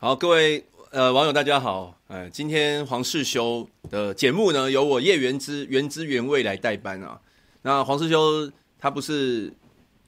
[0.00, 7.20] 好，各位呃网友大家好，呃，今天黄世修的节目呢，由我叶元之原汁原味来代班啊。
[7.62, 9.52] 那黄世修他不是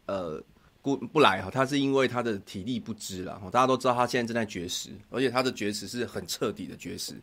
[0.06, 0.40] 呃
[0.80, 3.42] 不不来哈，他是因为他的体力不支了。
[3.50, 7.20] 大家都知道他现在正在绝食，而且他的绝食是很彻底的绝食，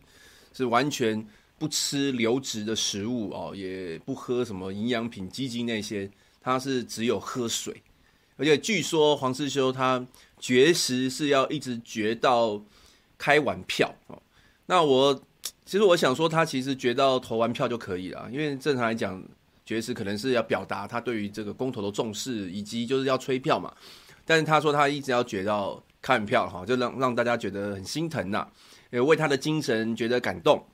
[0.52, 1.26] 是完全
[1.58, 6.10] 不吃流质的食物哦，也不喝什么营养品、鸡精那些，
[6.42, 7.80] 他是只有喝水。
[8.38, 10.06] 而且据说黄世修他
[10.38, 12.62] 绝食是要一直绝到
[13.18, 14.16] 开完票哦。
[14.66, 15.20] 那我
[15.64, 19.20] 其实我想说，他其实绝到投完票就可以了，因为正常来讲，
[19.66, 23.74] 绝食可能是要表达他对于这个公投的重视，以及就是要催票嘛。
[24.24, 28.46] 但是他说他一直要绝到开完票哈，就让让大家觉得很心疼呐，
[28.90, 30.64] 也为他的精神觉得感动。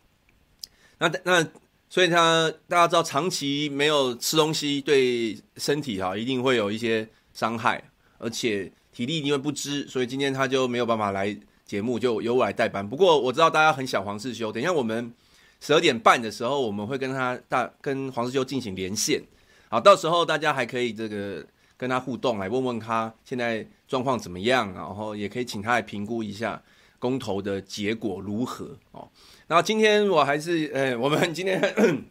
[0.98, 1.48] 那那
[1.88, 7.08] 所以他大家知道，长期没有吃东西对身体哈一定会有一些。
[7.34, 7.82] 伤害，
[8.16, 11.36] 而且体力因为不支，所以今天他就没有办法来
[11.66, 12.88] 节目，就由我来代班。
[12.88, 15.12] 不过我知道大家很想黄世修，等一下我们
[15.60, 19.22] 十二点半的时候，我们会跟他大跟黄世修进行连线。
[19.68, 21.44] 好，到时候大家还可以这个
[21.76, 26.62] 跟他互动，来问问他现在状况怎么样，然后也可以请他来评估一下
[27.00, 29.08] 公投的结果如何哦。
[29.48, 31.60] 然后今天我还是呃、我们今天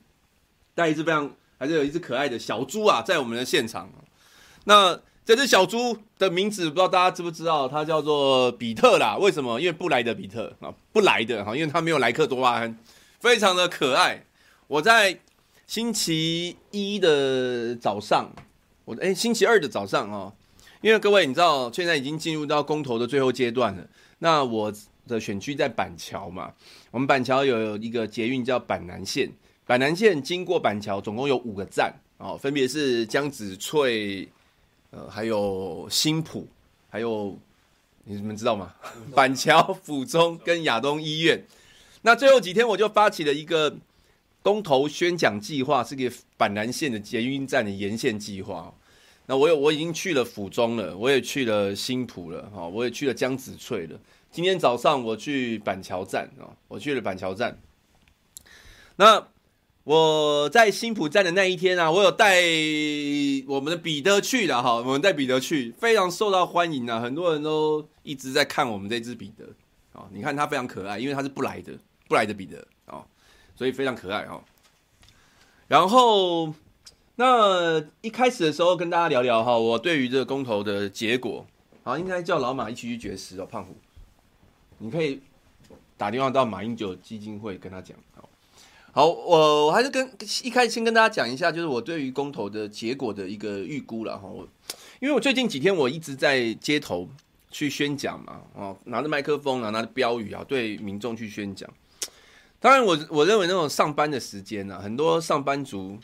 [0.76, 3.90] 带一只非常还是有一只可爱的小猪啊，在我们的现场。
[4.66, 7.66] 那这只小猪的名字不知道大家知不知道？
[7.66, 9.16] 它叫做比特啦。
[9.18, 9.58] 为什么？
[9.58, 12.78] 因为布莱德比特啊，布莱的哈，因为它没有莱克多巴胺，
[13.22, 14.26] 非常的可爱。
[14.68, 15.18] 我在
[15.66, 18.34] 星期一的早上，
[18.84, 20.34] 我哎星期二的早上哦，
[20.82, 23.88] 因为各位你知道，现在已经进入到公投的最后阶段了。
[24.20, 24.74] 那我
[25.08, 26.52] 的选区在板桥嘛，
[26.92, 29.32] 我们板桥有一个捷运叫板南线，
[29.66, 34.28] 板南线经过板桥总共有五个站哦，分别是江子翠。
[34.96, 36.48] 呃，还有新埔，
[36.88, 37.36] 还有
[38.04, 38.76] 你们知道吗？
[39.16, 41.44] 板桥、府中跟亚东医院。
[42.04, 43.76] 那最后几天，我就发起了一个
[44.44, 48.72] 公投宣讲计划，是给板南线的捷运站的沿线计划。
[49.26, 54.00] 那我有，我已经去了府中了，我也去了新埔了，哈，我也去了江子翠了。
[54.30, 57.60] 今天早上我去板桥站啊，我去了板桥站。
[58.98, 59.28] 那。
[59.84, 62.42] 我在新埔站的那一天啊，我有带
[63.48, 69.46] 我们的彼得去了哈，我们带彼得去，非常受到欢迎啊，很多人都一直在看我们这只彼得
[69.92, 71.74] 啊，你看他非常可爱，因为他是不来的，
[72.08, 73.04] 不来的彼得啊，
[73.58, 74.42] 所以非常可爱哈。
[75.68, 76.54] 然后
[77.18, 81.46] 那一开始的时候跟大家聊聊哈，我对于这个公投的结果，
[81.84, 83.76] 好，应该叫老马一起去绝食哦，胖虎，
[84.78, 85.20] 你可以
[85.98, 87.98] 打电话到马英九基金会跟他讲。
[88.96, 90.08] 好，我我还是跟
[90.44, 94.28] 一开始先跟大家讲一下，就是我对于公投的结果的一个预估了哈。
[94.28, 94.48] 我
[95.00, 97.10] 因为我最近几天我一直在街头
[97.50, 101.68] 去宣讲嘛，哦，拿着麦克风啊，拿着标语啊，对民众去宣讲。
[102.60, 105.98] 当然我，我认为那种上班的时间呢，很多上班族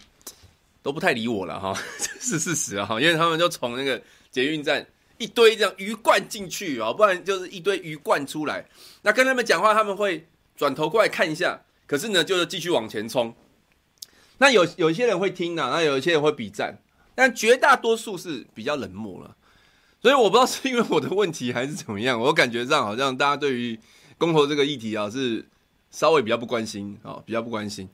[0.82, 1.80] 都不太理我了哈，
[2.20, 4.02] 这是事实啊，因为他们就从那个
[4.32, 4.84] 捷运站
[5.20, 8.66] 一堆这样鱼贯进去啊，不然就是一堆鱼贯出来。
[9.04, 10.28] 那跟他们讲话，他们会
[10.58, 11.62] 转头过来看一下。
[11.90, 13.34] 可是呢，就是继续往前冲。
[14.38, 16.78] 那有有一些人会听呢、啊，那有一些人会比赞，
[17.16, 19.36] 但绝大多数是比较冷漠了。
[20.00, 23.80] 所以我不知道是因为我的问题还是怎么样，我感觉上好像大家对于
[24.20, 25.44] 公投这个议题啊是
[25.90, 27.90] 稍微比较不关心啊，比较不关心。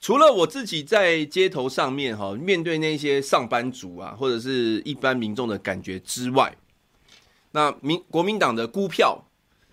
[0.00, 6.56] 除了我自己在街头上面哈，面对那些上班族啊，或者是一般民众的感觉之外，
[7.50, 9.26] 那民国民党的估票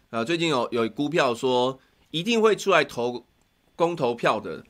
[0.10, 1.80] 啊，最近有有估票说
[2.12, 3.25] 一定会出来投。
[3.75, 4.64] 公投票的，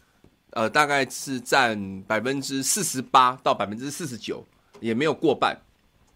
[0.51, 4.45] 呃，大概是占百分之四十八到百分之四十九，
[4.79, 5.59] 也没有过半。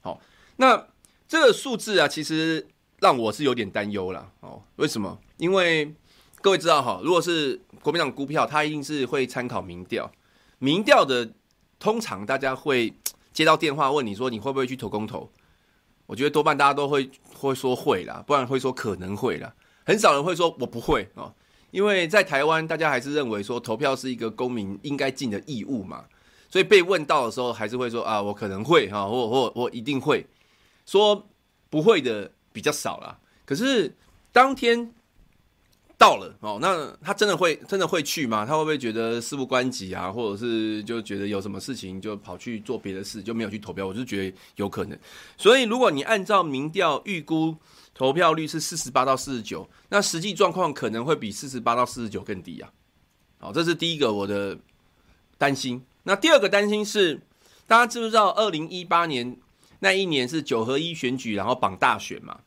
[0.02, 0.20] 好，
[0.56, 0.88] 那
[1.28, 2.68] 这个数字啊，其实
[3.00, 4.32] 让我是有点担忧了。
[4.40, 5.20] 哦，为什么？
[5.38, 5.94] 因为
[6.42, 10.12] 各位知道哈，如果是国民党估票，他一定是会参考民调。
[10.60, 11.30] 民调的
[11.78, 12.94] 通常大家会
[13.34, 15.30] 接到电话问你说你会不会去投公投？
[16.06, 19.54] 我觉得多半大家都会会说会啦，不然会说可能会啦，
[19.86, 21.34] 很少人会说我不会哦。
[21.72, 26.06] 因为在台湾，大家还是认为说投票是一个公民应该尽的义务嘛，
[26.50, 30.26] 所以被问到的时候，还是会说啊，我可能会哈，或或我一定会，
[30.86, 31.28] 说
[31.70, 33.20] 不会的比较少啦。
[33.46, 33.94] 可是
[34.32, 34.94] 当天
[35.98, 38.46] 到了哦，那他真的会真的会去吗？
[38.46, 43.86] 他会不会觉得事不关己啊，或者是就觉得有什么事情就跑去做别的事，就没有去投票？
[43.86, 44.98] 我就觉得有可能。
[45.38, 47.56] 所以如果你按照民调预估。
[47.98, 52.72] 投票率是四十八到四十九，那实际状况可能会比四十八到四十九更低啊。
[53.40, 54.56] 好，这是第一个我的
[55.36, 55.84] 担心。
[56.04, 57.20] 那第二个担心是，
[57.66, 59.36] 大家知不知道二零一八年
[59.80, 62.40] 那一年是九合一选举，然后绑大选嘛？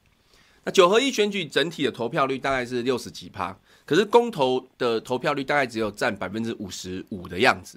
[0.63, 7.77] 那九合一选举整体的投票率大概是六十几趴，可是公投的投票率大概只有占百分之五十五的样子。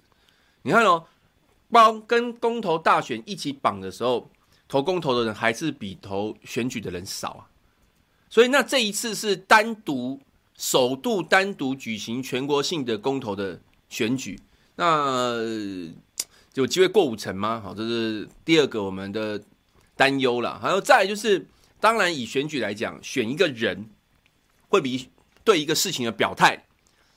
[0.62, 1.04] 你看哦，
[1.72, 4.30] 包跟公投大选一起绑的时候，
[4.68, 7.50] 投公投的人还是比投选举的人少啊。
[8.34, 10.20] 所以那这一次是单独
[10.58, 14.40] 首度单独举行全国性的公投的选举，
[14.78, 15.36] 那
[16.56, 17.62] 有机会过五成吗？
[17.64, 19.40] 好，这是第二个我们的
[19.96, 20.58] 担忧了。
[20.60, 21.46] 还有再来就是。
[21.80, 23.90] 当然，以选举来讲，选一个人
[24.70, 25.10] 会比
[25.44, 26.64] 对一个事情的表态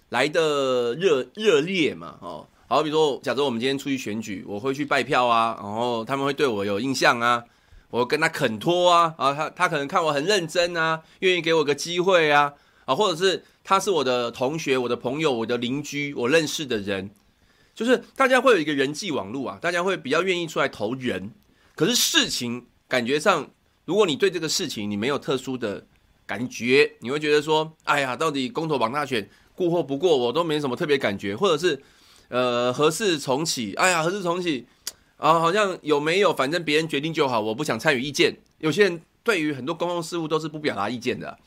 [0.08, 2.18] 来得热热烈嘛？
[2.20, 7.44] 哦，好，比如说，假设我们今天出去选举，我会去拜票啊，然后他们会对我有印象啊，
[7.96, 12.52] 我跟他肯托啊，啊，他他可能看我很认真啊，愿意给我个机会啊，
[12.84, 17.10] 啊，或者是他是我的同学、我的朋友、我的邻居、我认识的人，
[17.74, 21.30] 就是大家会有一个人际网络啊，大家会比较愿意出来投人，
[21.74, 23.48] 可是事情感觉上。
[23.86, 25.86] 如果你对这个事情你没有特殊的
[26.26, 31.80] 感觉，你会觉得说，哎呀，到底公投榜大选过或不过，我都没什么特别感觉，或者是，
[32.28, 33.74] 呃，何事重启？
[33.74, 34.66] 哎呀，何事重启？
[35.16, 38.36] 啊，好像有没有，反正别人决定就好，我不想参与意见。
[38.58, 41.38] 有些人对于很多公共事务都是不表达意见的，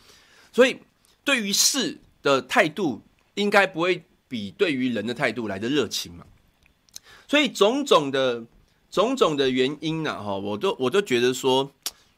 [0.52, 0.78] 所以
[1.24, 3.02] 对于事的态度
[3.36, 6.26] 应该不会比对于人的态度来的热情嘛。
[7.28, 8.46] 所以种种的
[8.90, 11.72] 种种的原因呢，哈，我都我都觉得说。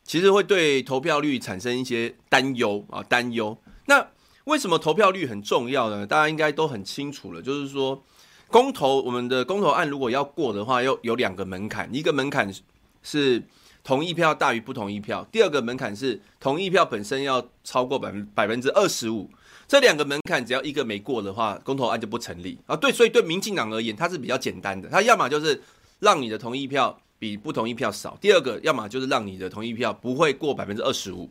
[0.04, 3.56] 其实会对投票率产生一些担忧啊，担忧。
[3.86, 4.06] 那
[4.46, 6.06] 为什么投票率很重要呢？
[6.08, 8.04] 大家应该都很清楚了，就是说，
[8.52, 12.54] 公投我们的公投案如果要过的话，要有两个门槛，一个门槛
[13.02, 13.42] 是
[13.84, 19.30] 同意票大于不同意票，第二个门槛是同意票本身要超过百分百分之二十五。
[19.68, 22.76] 这两个门槛只要一个没过的话，公投案就不成立啊。
[22.76, 25.62] 对，所以对民进党而言，它是比较简单的，它要么就是
[26.00, 27.00] 让你的同意票。
[27.22, 28.18] 比不同意票少。
[28.20, 31.30] 第二个，要么就是让你的同意票不会过百分之二十五。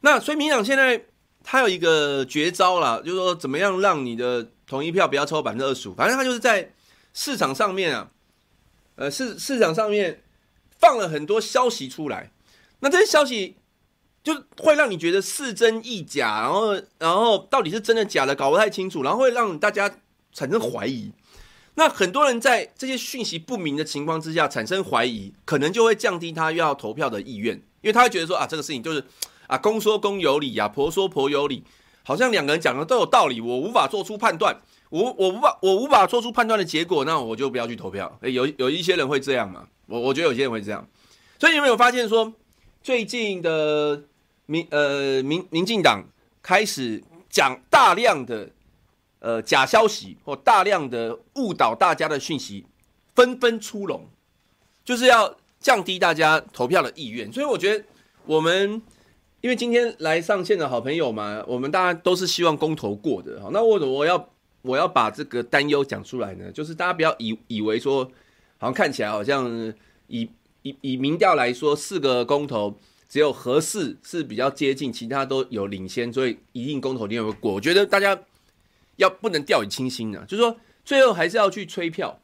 [0.00, 1.00] 那所以民党现在
[1.44, 5.94] 他有一个绝招啦，就是说怎么样让你的统一票不要超过百分之二十五。
[5.94, 6.72] 反正他就是在
[7.12, 8.10] 市场上面啊，
[8.96, 10.22] 呃市市场上面
[10.78, 12.30] 放了很多消息出来。
[12.80, 13.56] 那这些消息
[14.24, 19.98] 就会让你觉得是真亦假，然后然后到底是真的假的搞不太清楚，然后会让大家
[20.32, 21.12] 产生怀疑。
[21.74, 29.02] 那很多人在这些讯息不明的情况之下产生怀疑，可能就会降低他要投票的意愿，因为他会觉得说啊，这个事情就是
[29.46, 31.64] 啊，公说公有理呀，婆说婆有理，
[32.02, 34.56] 好像两个人讲的都有道理，我无法做出判断，
[34.90, 38.18] 我我无法我无法做出判断的结果，那我就不要去投票。
[38.22, 40.86] 诶，有有一些人会这样嘛，我我觉得有些人会这样，
[41.38, 42.32] 所以你有没有发现说，
[42.82, 44.02] 最近的
[44.46, 46.04] 民呃民民进党
[46.42, 48.50] 开始讲大量的。
[49.24, 52.66] 呃，假消息或大量的误导大家的讯息
[53.14, 54.04] 纷纷出笼，
[54.84, 57.32] 就是要降低大家投票的意愿。
[57.32, 57.84] 所以我觉得
[58.26, 58.82] 我们
[59.42, 63.38] 因为今天来上线的好朋友嘛，我们大家都是希望公投过的。
[63.40, 64.30] 哈，那我我要
[64.62, 68.04] 我要把这个担忧讲出来呢，就是大家不要以以为说，
[68.56, 69.46] 好像看起来好像
[70.06, 70.26] 以
[70.62, 77.52] 以以民调来说，四个公投只有合适是比较接近，其他都有领先，所以一定公投一定会过。
[77.52, 78.18] 我觉得大家。
[78.96, 82.20] 要不能掉以轻心啊，就是说最后还是要去催票，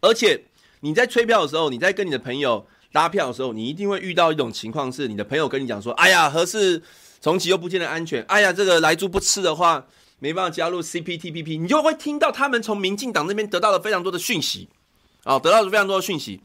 [0.00, 0.44] 而且
[0.80, 6.82] 你在催票的时候，你在跟你的朋友拉票的时候，你一定会遇到一种情况，是你的朋友跟你讲说：“哎呀，何事
[7.20, 9.86] 重启又不见得安全，哎呀，这个莱猪不吃的话
[10.18, 14.68] 没办法加入 CPTPP。”你就会听到他们从民进党那边得到了非常多的讯息，
[15.24, 16.40] 哦，得到了非常多的讯息。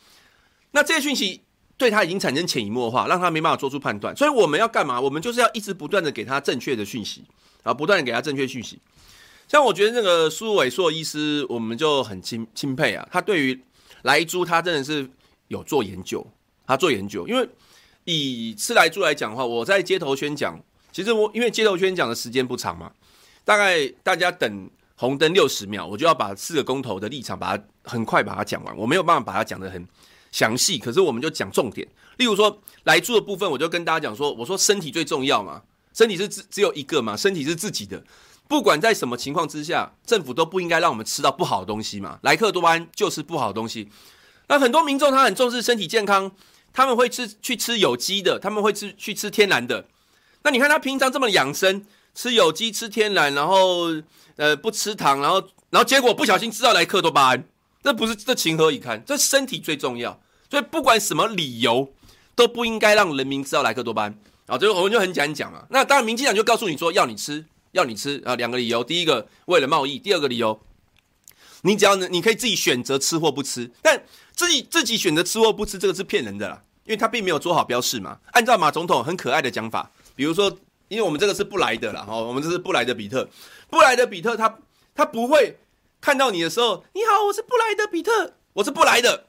[0.71, 1.41] 那这些讯息
[1.77, 4.15] 对他已经产生潜移默化，让他没办法做出判断。
[4.15, 4.99] 所以我们要干嘛？
[4.99, 7.23] 我们就是要一直不断的给他正确的讯息
[7.63, 8.79] 啊，不断的给他正确讯息。
[9.47, 13.07] 像我觉得那个苏伟硕医师，我们就很钦钦佩啊。
[13.11, 13.61] 他对于
[14.01, 15.07] 莱猪，他真的是
[15.53, 16.25] 有做研究，
[16.65, 17.27] 他做研究。
[17.27, 17.47] 因为
[18.03, 20.59] 以吃来住来讲的话，我在街头宣讲，
[20.91, 22.91] 其实我因为街头宣讲的时间不长嘛，
[23.45, 28.75] 大概大家等红灯六十秒，我就要把四个公投的立场把它很快把它讲完。
[28.75, 29.87] 我没有办法把它讲得很
[30.31, 31.87] 详细，可是我们就讲重点。
[32.17, 35.61] 例如说来住的部分，我就跟大家讲说，我说身体最重要嘛，
[35.93, 38.03] 身体是只只有一个嘛，身体是自己的。
[38.47, 42.19] 不管在什么情况之下，政府都不应该让我们吃到不好的东西嘛。
[42.23, 43.89] 莱克多巴胺就是不好的东西。
[44.53, 46.31] 那很多民众他很重视身体健康，
[46.71, 49.87] 他们会吃去吃有机的，他们会吃去吃天然的。
[50.43, 51.83] 那你看他平常这么养生，
[52.13, 53.87] 吃有机吃天然，然后
[54.35, 55.41] 呃不吃糖，然后
[55.71, 57.43] 然后结果不小心吃到莱克多巴胺，
[57.81, 59.03] 这不是这情何以堪？
[59.03, 61.91] 这身体最重要，所以不管什么理由
[62.35, 64.19] 都不应该让人民吃到莱克多巴胺。
[64.45, 65.65] 啊，这个我们就很简单讲嘛。
[65.71, 67.43] 那当然，民进党就告诉你说要你吃。
[67.71, 68.83] 要你吃啊，两个理由。
[68.83, 70.61] 第一个为了贸易，第二个理由，
[71.63, 73.69] 你只要能你可以自己选择吃或不吃。
[73.81, 74.01] 但
[74.33, 76.61] 自己自己选择吃或不吃，这个是骗人的啦。
[76.85, 78.19] 因为他并没有做好标示嘛。
[78.33, 80.57] 按照马总统很可爱的讲法，比如说，
[80.89, 83.29] 因为我们这个是布莱德啦，哈，我们这是布莱德比特，
[83.69, 84.57] 布莱德比特他
[84.93, 85.57] 他不会
[86.01, 89.23] 看到你的时候，你好，我是布莱德比特，我是布莱德，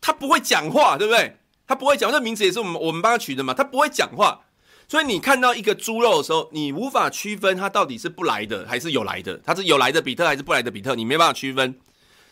[0.00, 1.36] 他不会讲话，对不对？
[1.66, 4.40] 他不会讲，这名字也是我们我们帮他取的嘛，他不会讲话。
[4.88, 11.78] 所以你看到一个猪肉的时候，你无法区分它到底是不来的还是有来的，它是有来的比特还是不来的比特，你没办法区分。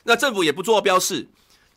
[0.05, 1.29] 那政府也不做标示，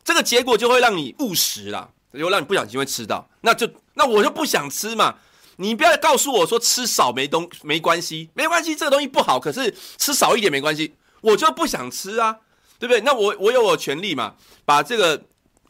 [0.02, 3.28] 这个结果就会让你误食啦，就让你不小心会吃到。
[3.42, 5.16] 那就那我就不想吃嘛，
[5.56, 12.38] 你不要告诉我说吃少没东没关系，没关系，这个东西不好，可是吃少一点没关系，我就不想吃啊，
[12.78, 13.02] 对不对？
[13.02, 14.34] 那我我有我权利嘛，
[14.64, 15.22] 把这个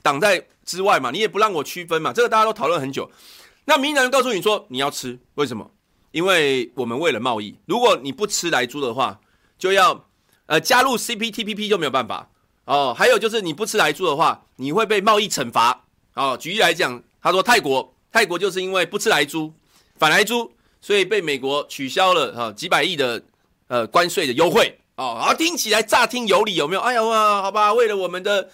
[0.03, 3.11] 挡在之外嘛，你也不让我区分嘛，这个大家都讨论很久。
[3.71, 5.71] 那民进党告诉你说你要吃，为什么？
[6.11, 9.21] 因为我们为了贸易，如果你不吃莱猪的话，
[9.61, 10.07] 就要
[10.47, 12.29] 呃加入 CPTPP 就没有办法
[12.65, 12.93] 哦。
[12.93, 15.85] 还有就是你不吃莱猪的话，你会被贸易惩罚
[16.15, 16.37] 哦。
[16.37, 19.53] 举例来讲，他说泰国泰国就是因为不吃莱猪
[19.95, 23.23] 反莱猪，所以被美国取消了哈、几百亿的
[23.69, 25.15] 呃关税的优惠哦。
[25.21, 26.81] 然后听起来乍听有理，有没有？
[26.81, 27.01] 哎呀，
[27.41, 28.51] 好吧，为了我们的。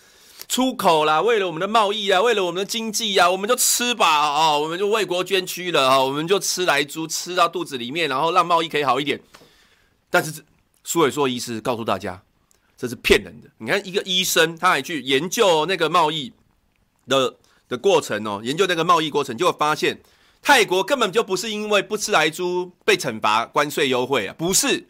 [0.48, 9.20] 出口啦，为了我们的贸易啊，为了我们的经济啊，我们就吃吧、哦，我们就为国捐躯了、哦，我们就吃莱猪，吃到肚子里面，然后让贸易可以好一点。
[10.08, 10.44] 但是
[10.84, 12.22] 苏伟硕医师告诉大家，
[12.78, 13.48] 这是骗人的。
[13.58, 16.32] 你看一个医生，他还去研究那个贸易
[17.08, 17.36] 的
[17.68, 20.00] 的过程哦，研究那个贸易过程，就会发现
[20.40, 24.86] 泰国根本就不是因为不吃莱猪被惩罚关税优惠啊，不是，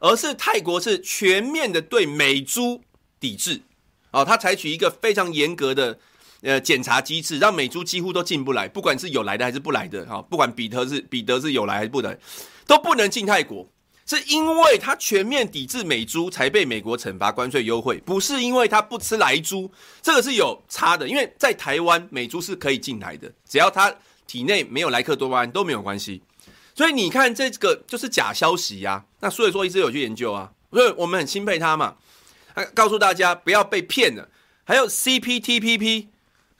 [0.00, 2.82] 而是泰国是全面的对美猪
[3.20, 3.62] 抵制。
[4.10, 5.98] 哦，他采取一个非常严格的
[6.40, 12.18] 呃检查机制，让美猪几乎都进不来，不管是有来的还是不来的，哈，不管彼得是彼得是有来还是不来，
[12.66, 13.68] 都不能进泰国，
[14.06, 23.94] 是因为他全面抵制美猪才被美国惩罚关税优惠，不是因为他不吃莱猪，这个是有差的，因为在台湾美猪是可以进来的，只要他
[24.26, 26.22] 体内没有莱克多巴胺都没有关系，
[26.74, 31.96] 所以你看这个就是假消息呀、啊，那所以说一直有去研究啊，所以我们很钦佩他嘛。
[32.64, 34.28] 告诉大家不要被骗了。
[34.64, 36.06] 还有 CPTPP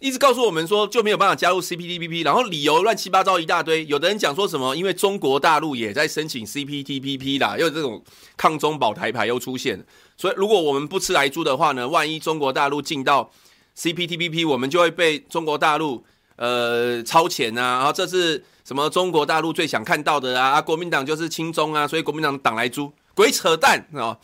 [0.01, 3.85] 一直告诉我们说就没有办法加入 CPTPP，然后理由乱七八糟一大堆。
[3.87, 8.03] 有的人讲说什么，因为中国大陆也在申请 CPTPP 啦，又这种
[8.37, 9.85] 抗中保台牌又出现，
[10.17, 13.31] 所以如果我们不吃来猪的话呢，万一中国大陆进到
[13.77, 16.05] CPTPP，我们就会被中国大陆
[16.37, 17.79] 呃超前啊。
[17.79, 18.89] 然后这是什么？
[18.89, 20.51] 中国大陆最想看到的啊？
[20.51, 24.17] 啊国民党就是亲中啊，所以国民党挡来猪，鬼扯淡啊！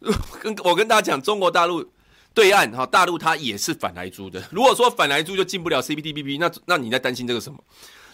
[0.40, 1.84] 跟我跟大家讲，中国大陆
[2.32, 4.40] 对岸哈，大陆它也是反莱猪的。
[4.52, 7.58] 如果说反莱猪就进不了 CPTPP，那那你在担心这个什么？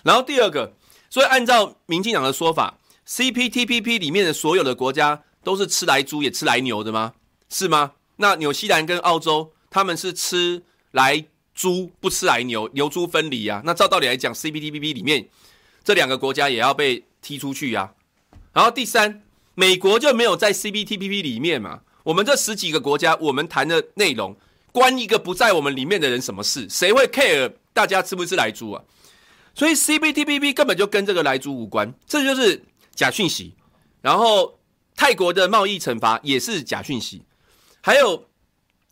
[0.02, 0.72] 然后第二个，
[1.10, 7.12] 所以按照民进党的说法，CPTPP 里面的所有的国家都是吃莱猪也吃莱牛的吗？
[7.50, 7.92] 是吗？
[8.16, 10.62] 那纽西兰跟澳洲他们是吃
[10.92, 13.60] 莱猪不吃莱牛，牛猪分离啊。
[13.64, 15.28] 那照道理来讲，CPTPP 里面
[15.82, 17.92] 这两个国家也要被踢出去呀。
[18.54, 19.20] 然后第三。
[19.54, 21.80] 美国就没有在 CPTPP 里面嘛？
[22.02, 24.36] 我们这十几个国家，我们谈的内容
[24.72, 26.68] 关一个不在我们里面的人什么事？
[26.68, 28.82] 谁会 care 大家吃不吃莱猪啊？
[29.54, 33.54] 所以 CPTPP 根本就跟这个莱猪无关，这就是假讯息。
[34.02, 34.58] 然后
[34.96, 37.22] 泰国的贸易惩罚也是假讯息，
[37.80, 38.26] 还有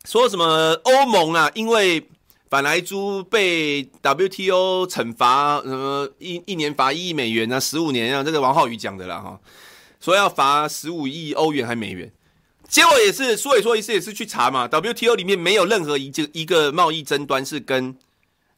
[0.05, 2.09] 说什么欧盟啊，因为
[2.49, 9.41] 反莱猪被 WTO 惩罚，什么一一年罚一亿美元啊，十五年啊，这个王浩宇讲的啦哈。
[10.03, 12.11] 说要罚十五亿欧元还美元，
[12.69, 17.97] 结果也是苏伟说一次也是去查嘛，WTO 里面没有任何一个一个贸易争端是跟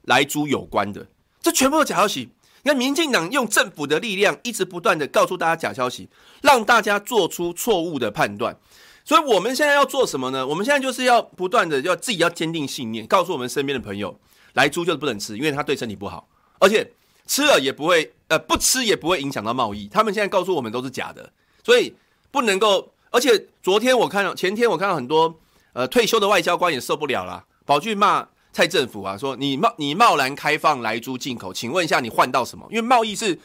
[0.05, 1.07] 莱猪有关的，
[1.43, 2.31] 这全部都假消息。
[2.63, 6.09] 你看民进党用政府的力量一直不断的告诉大家假消息，
[6.41, 8.57] 让大家做出错误的判断。
[9.05, 10.47] 所以我们现在要做什么呢？
[10.47, 14.19] 我们现在就是要不断的要自己要坚定信念，告诉我们身边的朋友，
[14.55, 16.27] 莱猪就是不能吃，因为它对身体不好，
[16.59, 16.91] 而且。
[17.27, 19.89] 吃了也不会，呃，不吃也不会影响到贸易。
[19.89, 21.95] 他们现在告诉我们都是假的，所以
[22.31, 22.93] 不能够。
[23.11, 25.39] 而且昨天我看到，前天我看到很多
[25.73, 32.67] 呃退休的外交官也受不了了，跑去骂蔡政府啊，说你贸你贸然开放莱猪进口，请问一下你换到什么？
[32.71, 33.37] 因为贸易是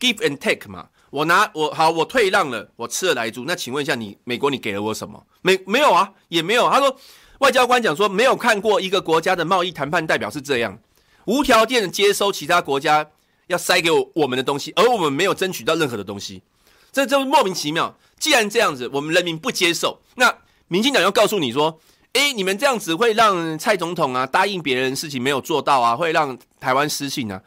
[0.00, 5.22] give and take 嘛，我拿我好我退让了，我吃了莱猪，那请问一下你美国你给了我什么？
[5.42, 6.70] 没没有啊，也没有。
[6.70, 6.96] 他说
[7.40, 10.78] 外交官讲说没有看过一个国家的贸易谈判代表是这样
[11.26, 13.10] 无条件的接收其他国家。
[13.48, 16.40] 要塞给我我们的东西，而我们没有争取到任何的东西，
[16.90, 17.94] 这就莫名其妙。
[18.18, 20.34] 既然这样子，我们人民不接受，那
[20.68, 21.78] 民进党要告诉你说，
[22.14, 27.40] 诶，你们这样子会让蔡总统啊答应别人事情没有做到啊，会让台湾失信啊。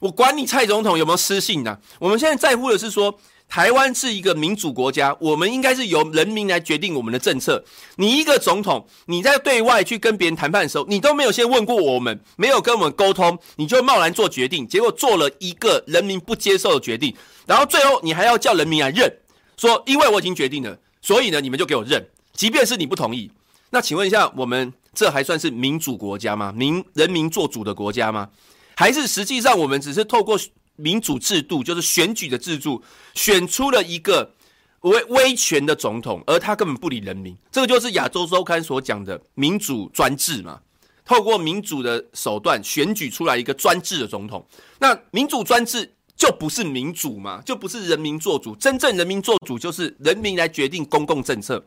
[0.00, 7.64] 我管你蔡总统有没有失信啊，我们现在在乎的是说台湾是一个民主国家，我们应该是由人民来决定我们的政策。
[7.96, 17.14] 你一个总统，你在对外去跟别人谈判的时候，你都没有先问过我们，没有跟我们沟通，你就贸然做决定，结果做了一个人民不接受的决定，
[17.46, 19.18] 然后最后你还要叫人民来认，
[19.56, 23.30] 说因为我已经决定了，所以呢你们就给我认，即便是你不同意。
[23.70, 26.52] 那请问一下，我们这还算是民主国家吗？
[26.52, 28.28] 民人民做主的国家吗？
[28.76, 30.36] 还是实际上我们只是透过
[30.76, 32.82] 民主制度，就是选举的制度，
[33.14, 34.34] 选出了一个
[34.80, 37.36] 威威权的总统，而他根本不理人民。
[37.50, 40.60] 这个就是亚洲周刊所讲的民主专制嘛。
[41.04, 44.46] 透过民主的手段选举出来一个专制的总统，
[44.78, 48.56] 那民主专制就不是民主嘛，就不是人民做主。
[48.56, 51.62] 真正人民做主就是人民来决定公共政策。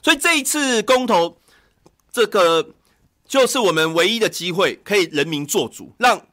[0.00, 1.36] 所以这一次公投，
[2.10, 2.70] 这个
[3.28, 6.26] 就是我们唯一的机会，可以人民做主，让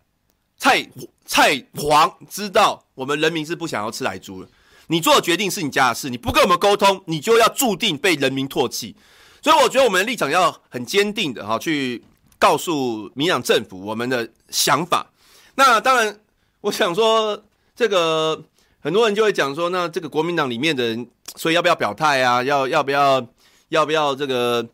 [0.58, 0.90] 蔡。
[1.32, 4.50] 蔡黄知道我们人民是不想要吃莱猪的，
[4.88, 8.96] 你做的决定是你家的事，你不跟我们沟通，你就要注定被人民唾弃。
[9.40, 12.04] 所以我觉得我们的立场要很坚定的哈，去
[12.40, 15.12] 告诉民党政府我们的想法。
[15.54, 16.20] 那当然，
[16.62, 17.40] 我想说
[17.76, 18.44] 这个
[18.80, 22.42] 很多人就会讲说，那这个国民党里面的人，所以要不要表态啊？
[22.42, 23.24] 要要不要
[23.68, 24.68] 要不要这个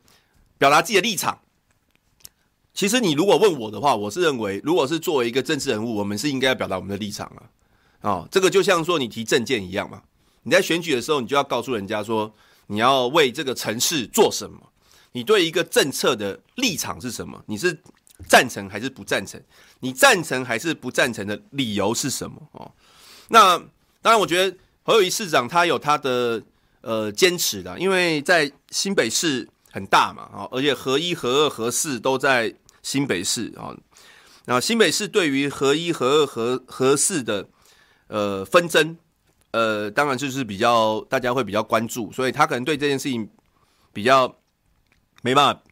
[0.58, 1.38] 表达自己的立场？
[2.76, 7.42] 其实你如果问我的话，我是认为，如果是作为一个政治人物，我们是应该要表达我们的立场啊。
[8.02, 10.02] 哦，这个就像说你提政见一样嘛。
[10.44, 12.30] 你在选举的时候，你就要告诉人家说，
[12.68, 14.60] 你要为这个城市做什么，
[15.14, 17.42] 你对一个政策的立场是什么？
[17.48, 17.80] 你是
[18.28, 19.42] 赞成还是不赞成？
[19.80, 22.36] 你赞成还是不赞成的理由是什么？
[22.52, 22.70] 哦，
[23.30, 23.58] 那
[24.02, 26.44] 当然，我觉得侯友宜市长他有他的
[26.82, 32.54] 呃坚持的，因为在新北市很大嘛，啊，而且合一、合二、合四都在。
[32.86, 33.74] 新北市啊，
[34.45, 37.43] 那新北市对于核一、核二、核核四的
[38.10, 38.95] 呃纷争，
[39.50, 43.28] 呃，当然就是比较大家会比较关注，所以他可能对这件事情
[43.91, 44.38] 比较
[45.24, 45.63] 没办法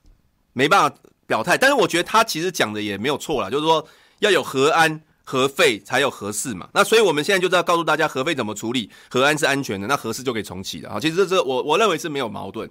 [0.54, 0.98] 没办法
[1.28, 1.56] 表态。
[1.56, 6.68] 但是我觉得他其实讲的也没有错啦，就是说要有核安、核废才有核四嘛。
[6.74, 11.00] 那所以我们现在就是要告诉大家，核废怎么处理，核安是安全的，那核四就可以重启的啊。
[11.00, 12.68] 其实这这我我认为是没有矛盾。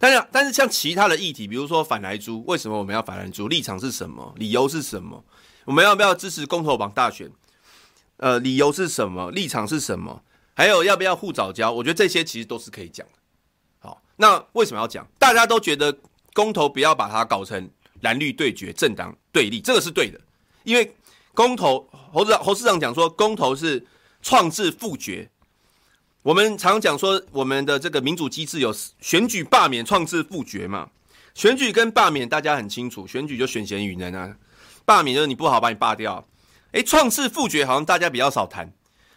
[0.00, 3.48] 但是，但是像其他的议题，比如说反莱猪，为什么我们要反莱猪？
[3.48, 4.34] 立场是什么？
[4.38, 5.22] 理由是什么？
[5.66, 7.30] 我们要不要支持公投榜大选？
[8.16, 9.30] 呃，理由是什么？
[9.30, 10.22] 立场是什么？
[10.54, 11.70] 还有要不要护藻礁？
[11.70, 13.12] 我觉得这些其实都是可以讲的。
[13.78, 15.06] 好，那为什么要讲？
[15.18, 15.94] 大家都觉得
[16.32, 20.18] 公投不要把它搞成蓝绿对决、政党对立，这个是对的。
[20.64, 20.96] 因为
[21.34, 23.86] 公投，侯市长侯市长讲说，公投是
[24.22, 25.30] 创制复决。
[26.22, 30.90] 我们常讲说，我们的这个民主机制有选举、罢免、创制、复决嘛。
[31.34, 34.36] 选举跟罢免大家很清楚，选举就选贤与能啊，
[34.84, 36.28] 罢免就是你不好把你罢掉。
[36.72, 38.70] 诶，创制、复决好像大家比较少谈。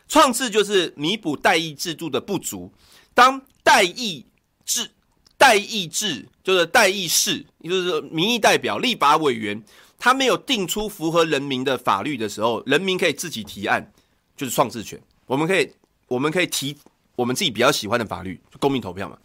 [0.07, 2.71] 创制就是弥补代议制度的不足。
[3.13, 4.25] 当代议
[4.63, 4.89] 制、
[5.37, 9.61] 代议制就是代议士，也就是民意代表、立法委员，
[9.99, 13.91] 他没有定出符合人民的法律的时候，人民可以自己提案，
[14.37, 14.97] 就是创制权。
[15.25, 15.69] 我们可以，
[16.07, 16.77] 我们可以提。
[17.15, 19.17] 我们自己比较喜欢的法律，公民投票嘛。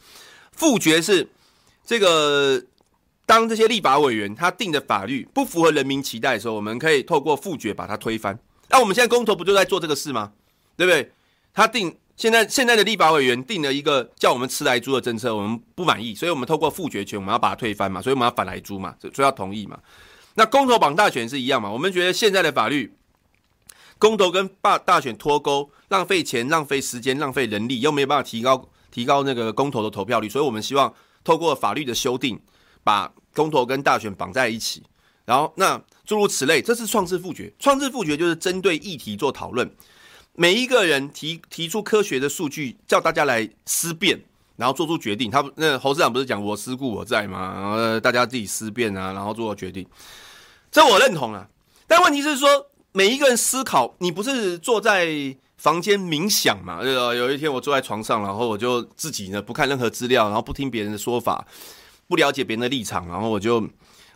[0.52, 1.28] 复决是
[1.86, 2.62] 这个，
[3.24, 8.38] 当这些立法委员他定的法律不符合人民期待的时候，我们可以透过复决把它推翻。
[8.68, 10.32] 那我们现在公投不就在做这个事吗？
[10.76, 11.12] 对不对？
[11.54, 19.78] 他定现在现在的立法委员定了一个叫我们吃来租的政策，我们不满意，所以我们透过复决权，我们要把它推翻嘛，所以我们要反来租嘛，所以要同意嘛。
[20.34, 21.70] 那公投绑大选是一样嘛？
[21.70, 22.92] 我们觉得现在的法律。
[23.98, 32.40] 公投跟大大选脱钩，浪费钱、浪费时间、浪费人力，又没有办法提高提高那个公投的投票率，所以我们希望透过法律的修订，
[32.84, 34.82] 把公投跟大选绑在一起。
[35.24, 37.52] 然后那诸如此类，这是创制复决。
[37.58, 39.68] 创制复决就是针对议题做讨论，
[40.34, 44.22] 每一个人提提出科学的数据，叫大家来思辨，
[44.56, 45.30] 然后做出决定。
[45.30, 47.54] 他那侯市长不是讲我思故我在吗？
[47.60, 49.84] 然后大家自己思辨啊，然后做决定。
[50.70, 51.46] 这我认同啊，
[51.88, 52.48] 但问题是说。
[52.92, 56.78] 每一个人思考，你不是坐在房间冥想嘛？
[56.80, 61.46] 呃有一天我坐在床上，然后我就自己呢不看任何资料，然后不听别人的说法，
[62.06, 63.68] 不了解别人的立场，然后我就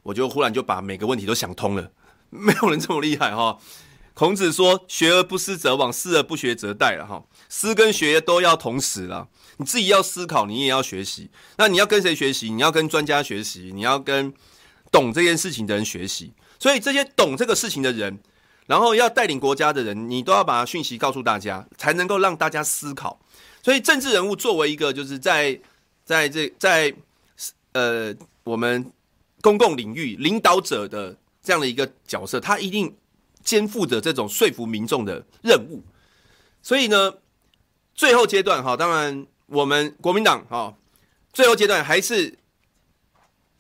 [0.02, 1.90] 我就忽然就把每个问题都想通了。
[2.30, 3.58] 没有人这么厉害哈！
[4.14, 9.28] 孔子说：“学而不思则罔，思而不学则殆。”了哈，思跟学都要同时了。
[9.58, 11.30] 你自己要思考，你也要学习。
[11.56, 12.50] 那你要跟谁学习？
[12.50, 14.32] 你要跟专家学习，你要跟
[14.90, 16.32] 懂这件事情的人学习。
[16.58, 18.18] 所以这些懂这个事情的人。
[18.72, 23.20] 然后要带领国家的人，你都要把讯息告诉大家，才能够让大家思考。
[23.62, 25.60] 所以政治人物作为一个就是在
[26.06, 26.94] 在这在
[27.72, 28.90] 呃我们
[29.42, 32.96] 公共领域领导者的这样的一个角色，他一定
[33.44, 35.82] 肩负着这种说服民众的任务。
[36.62, 37.12] 所以呢，
[37.94, 40.74] 最后阶段哈，当然我们国民党哈，
[41.30, 42.38] 最后阶段还是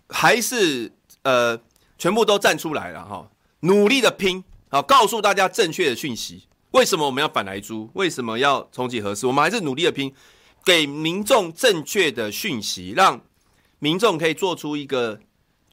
[0.08, 1.60] 还是呃，
[1.98, 6.44] 全部都站出来了哈，努力的拼，好，告诉大家正确的讯息。
[6.70, 7.90] 为什么我们要反莱猪？
[7.92, 9.26] 为什么要重启核四？
[9.26, 10.10] 我们还是努力的拼，
[10.64, 13.20] 给民众正确的讯息，让
[13.80, 15.20] 民众可以做出一个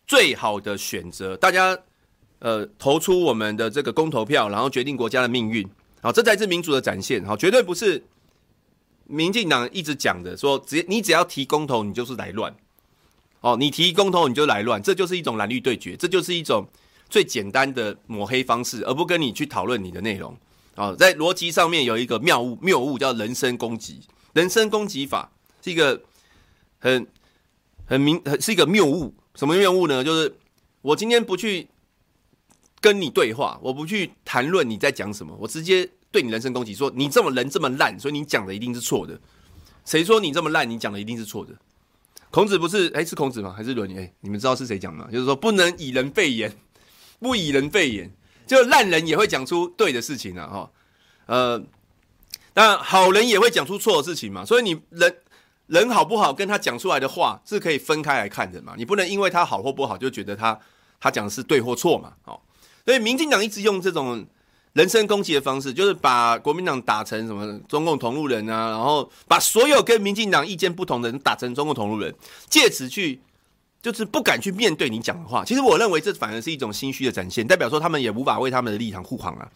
[0.06, 1.38] 最好的选择。
[1.38, 1.80] 大家
[2.40, 5.66] 呃投出我们的这个公投票，然后决定国家的命运。
[6.02, 7.24] 好，这才是民主的展现。
[7.26, 8.04] 好，绝对不是
[9.06, 12.54] 民进党一直讲的说，只你只要提公投，你就是来乱。
[13.40, 16.68] 哦，你提公投，你就来乱，这就是一种蓝绿对决，这就是一种
[17.10, 20.38] 最简单的抹黑方式，而不跟你去讨论你的内容。
[20.76, 24.02] 啊，在逻辑上面有一个谬误，谬误叫人身攻击。
[24.34, 26.02] 人身攻击法是一个
[26.78, 27.08] 很
[27.86, 29.14] 很明，是一个谬误。
[29.36, 30.04] 什么谬误呢？
[30.04, 30.34] 就是
[30.82, 31.68] 我今天不去
[32.80, 39.20] 跟你对话，我不去谈论你在讲什么，我直接对你人身攻击，说你这么人这么烂，所以你讲的一定是错的。
[39.84, 40.70] 谁说你这么烂？
[40.70, 41.54] 你讲的一定是错的。
[42.30, 43.52] 孔子不是哎、是孔子吗？
[43.52, 43.96] 还是《论语》？
[44.00, 45.10] 哎，你们知道是谁讲吗？
[45.12, 46.56] 就是说不能以人废言，
[47.20, 48.12] 不以人废言。
[48.48, 50.72] 就烂人也会讲出对的事情啊，哈，
[51.28, 51.64] 呃，
[52.56, 55.18] 那好人也会讲出错的事情嘛，所以你人
[55.68, 60.60] 人好不好，跟他讲出来的话是可以分开来看的嘛，你不能因为他好或不好就觉得他
[61.00, 62.42] 他讲的是对或错嘛，哦，
[62.84, 64.26] 所以民进党一直用这种
[64.74, 72.12] 人身攻击的方式，就是把国民党打成什么中共同路人啊，然后把所有跟民进党意见不同的人打成中共同路人，
[72.50, 73.22] 借此去。
[73.82, 79.50] 就是不敢去面对你讲的话，其实我认为这反而是一种心虚的展现，代表说他们也无法为他们的立场护航啊。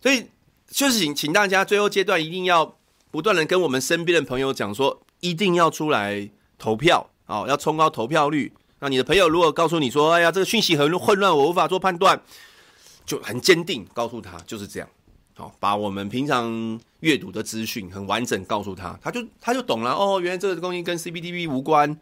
[0.00, 0.24] 所以
[0.70, 2.76] 就是请请大家最后阶段一定要
[3.10, 8.52] 不断的跟我们身边的朋友讲说，一定要出来投票啊，要冲高投票率。
[8.80, 12.20] 那你的朋友如果告诉你说，哎呀，这个讯息很混乱，我无法做判断，
[13.04, 14.88] 就很坚定告诉他就是这样。
[15.34, 19.92] 好，把我们平常阅读的资讯很完整告诉他，他就他就懂了。
[19.92, 21.94] 哦，原来这个东西跟 CPTPP 无关。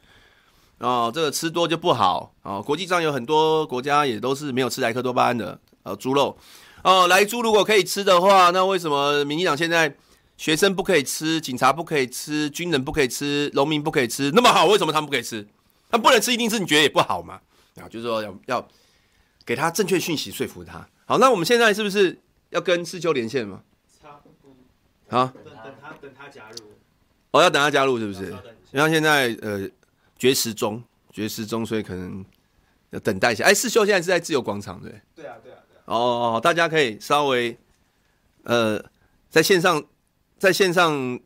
[0.81, 2.63] 哦，这个吃多就不好哦。
[2.63, 6.37] 国际上有很多国家也都是没有吃莱克多巴胺的呃猪肉
[6.83, 7.07] 哦。
[7.07, 9.95] 来猪如果可以吃的话，那为什么民进党现在
[10.39, 14.31] 学生不可以吃，警察不可以吃，军人不可以吃，农民不可以吃？
[14.35, 15.47] 那么好，为什么他们不可以吃？
[15.91, 17.39] 他不能吃，一定是你觉得也不好嘛？
[17.79, 18.69] 啊，就是说要要
[19.45, 20.89] 给他正确讯息，说服他。
[21.05, 23.61] 好，那我们现在是不是要跟世秋连线吗？
[24.01, 24.57] 差不多。
[25.11, 26.73] 好，等等他等他加入。
[27.33, 28.35] 哦，要等他加入是不是？
[28.73, 29.69] 因为现在呃。
[30.21, 32.23] 绝食中，绝食中，所以可能
[32.91, 33.43] 要等待一下。
[33.43, 34.91] 哎，世修现在是在自由广场，对？
[35.15, 35.83] 对啊，对啊，对啊。
[35.87, 37.57] 哦，大家可以稍微
[38.43, 38.85] 呃，
[39.31, 39.83] 在线上，
[40.39, 41.19] 在线上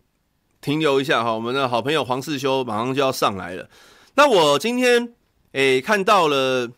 [0.60, 1.34] 停留一下哈。
[1.34, 3.68] 我们的好朋友黄世修马上就要上来了。
[4.14, 5.12] 那我今天
[5.50, 6.70] 诶看到了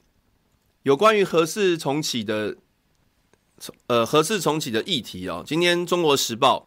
[0.84, 2.56] 有关于核四重启的，
[3.88, 5.44] 呃，核四重启的议题哦。
[5.46, 6.66] 今天《中国时报》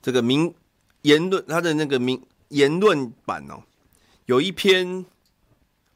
[0.00, 0.54] 这个名
[1.02, 3.64] 言论，他的那个名言论版哦。
[4.30, 5.04] 有一篇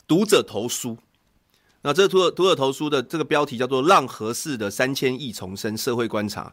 [0.08, 0.98] 读者投书，
[1.82, 6.52] 那这个读者读者投书的这个标题叫做《让核四的三千亿重生社会观察》，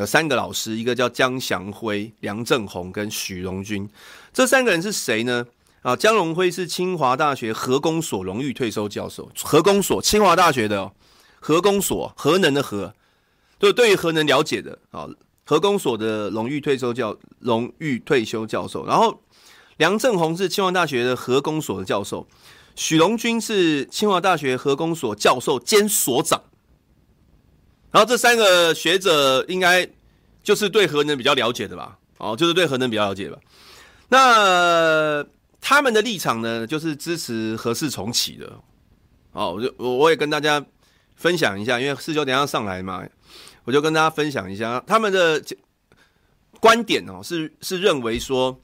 [0.00, 3.88] 有三个老师，一个叫江祥辉、梁正宏跟许荣军，
[4.32, 5.46] 这三个人是谁呢？
[5.82, 10.90] 啊，江荣辉是清华大学核工所荣誉退休教授，核工所清华大学的
[11.38, 12.92] 核工所，核能的核，
[13.60, 15.08] 就对于核能了解的啊，
[15.44, 19.22] 核工所的荣誉退休教荣誉退休教授，然后。
[19.82, 22.24] 梁正鸿是清华大学的核工所的教授，
[22.76, 26.40] 许荣军是清华大学核工所教授兼所长。
[27.90, 29.90] 然后这三个学者应该
[30.40, 31.98] 就是对核能比较了解的吧？
[32.18, 33.36] 哦，就是对核能比较了解吧？
[34.08, 35.26] 那
[35.60, 38.52] 他们的立场呢，就是支持核四重启的。
[39.32, 40.64] 哦，我就我我也跟大家
[41.16, 43.02] 分享一下，因为四九等一下上来嘛，
[43.64, 45.42] 我就跟大家分享一下他们的
[46.60, 48.56] 观点哦，是是认为说。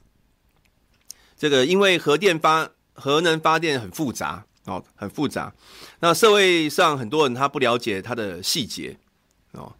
[1.39, 5.53] 这个因为核电发核能发电很复杂哦，很复杂。
[6.01, 8.97] 那社会上很多人他不了解它的细节
[9.53, 9.73] 哦。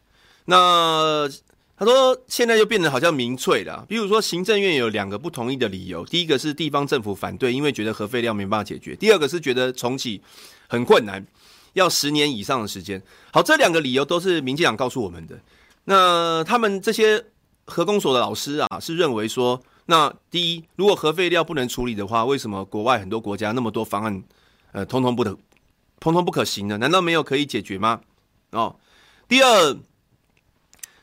[0.46, 1.30] 那
[1.78, 3.86] 他说现在就变得好像民粹了。
[3.90, 10.22] 比如说行政院有两个不同意的理由，第一个是地方政府反对，因为觉得核废料没办法解决；第二个是觉得重启
[10.70, 11.28] 很困难，
[11.74, 13.04] 要十年以上的时间。
[13.34, 15.38] 好，这两个理由都是民进党告诉我们的。
[15.84, 17.26] 那他们这些
[17.66, 19.62] 核工所的老师啊，是认为说。
[19.90, 24.24] 那第一，如果核废料不能处理的话，为什么国外很多国家那么多方案，
[24.72, 25.36] 呃，通通不得，
[26.00, 26.78] 通通不可行呢？
[26.78, 28.02] 难道没有可以解决吗？
[28.52, 28.76] 哦，
[29.28, 29.76] 第二，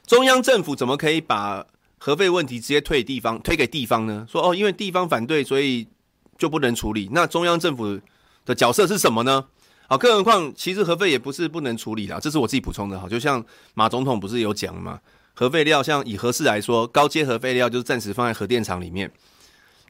[0.07, 1.67] 中央政府怎么可以把
[1.99, 4.25] 核废问题直接推地方，推给地方呢？
[4.31, 5.89] 说哦，因为地方反对，所以
[6.39, 7.09] 就不能处理。
[7.11, 8.01] 那中央政府
[8.45, 9.47] 的角色是什么呢？
[9.89, 13.09] 好，更何况其实核废也不是不能处理的，这是我自己补充的哈。
[13.09, 13.45] 就像
[13.75, 15.01] 马总统不是有讲吗？
[15.39, 19.13] 核废料，像以核四来说，高阶核废料就是暂时放在核电厂里面，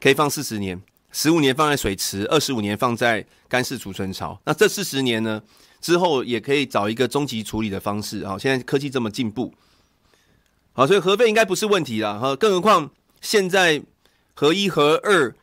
[0.01, 0.81] 可以放四十年，
[1.13, 4.37] 十五年放在水池，二十五年放在干式储存槽。
[4.43, 5.41] 那这四十年呢，
[5.79, 8.37] 之后也可以找一个终极处理的方式啊。
[8.37, 9.53] 现在科技这么进步，
[10.73, 12.19] 好，所以核废应该不是问题啦。
[12.19, 13.81] 哈，更何况现在
[14.33, 15.33] 核一、核二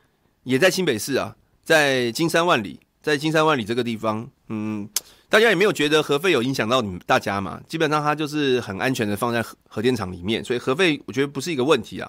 [0.42, 4.86] 也在新北市啊，在金山万里，在金山万里这个地方，嗯。
[5.34, 7.60] 大家也没有觉得核废有影响到你们大家嘛？
[7.68, 12.08] 基本上它就是很安全的放在核电厂里面，所以核废我觉得不是一个问题啊。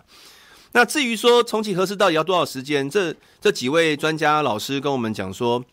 [0.74, 2.88] 那至于说重启核四到底要多少时间？
[2.88, 3.12] 这
[3.42, 5.66] 这几位专家老师跟我们讲说，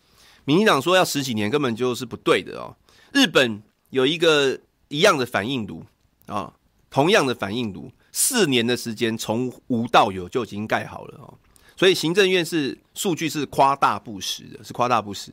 [0.45, 2.75] 民进党说要十几年根本就是不对的哦。
[3.11, 3.61] 日本
[3.91, 5.85] 有一个一样的反应炉
[6.25, 6.51] 啊，
[6.89, 11.31] 同样的反应炉，四年的时间从无到有就已经盖好了哦。
[11.77, 15.31] 所以行政院是数据是夸大不实的，是夸大不实。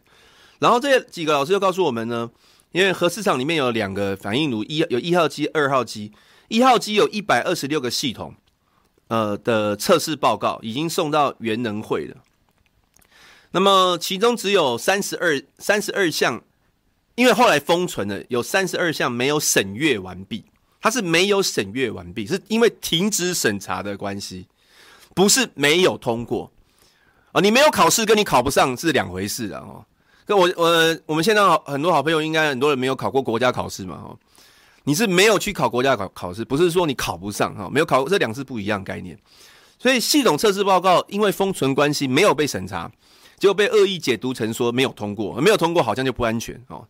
[0.61, 2.31] 然后这几个老师又告诉我们呢，
[2.71, 6.13] 因为核四厂里面有两个反应炉，一有一号机、二号机，
[6.49, 8.35] 一号机有一百二十六个系统，
[9.09, 12.19] 呃的测试报告已经送到原能会了。
[13.53, 16.45] 那么其中只有三十二三十二项，
[17.15, 20.45] 因为后来封存了，有三十二项没有审阅完毕，
[20.81, 24.47] 它是没有审阅完毕，是因为停止审查的关系，
[25.15, 26.53] 不是没有通过
[27.33, 27.41] 啊、哦。
[27.41, 29.85] 你没有考试跟你考不上是两回事的哦。
[30.37, 33.97] 我我我们现在好很多好朋友，应该很多人没有考过国家考试嘛？
[33.97, 34.17] 哈，
[34.85, 39.19] 你是没有去考国家考考试，不是说你考不上哈，没有考，这两是不一样概念。
[39.79, 42.91] 所以系统测试报告因为封存关系没有被审查，
[43.39, 46.87] 结果被恶意解读成说没有通过，没有通过好像就不安全哦。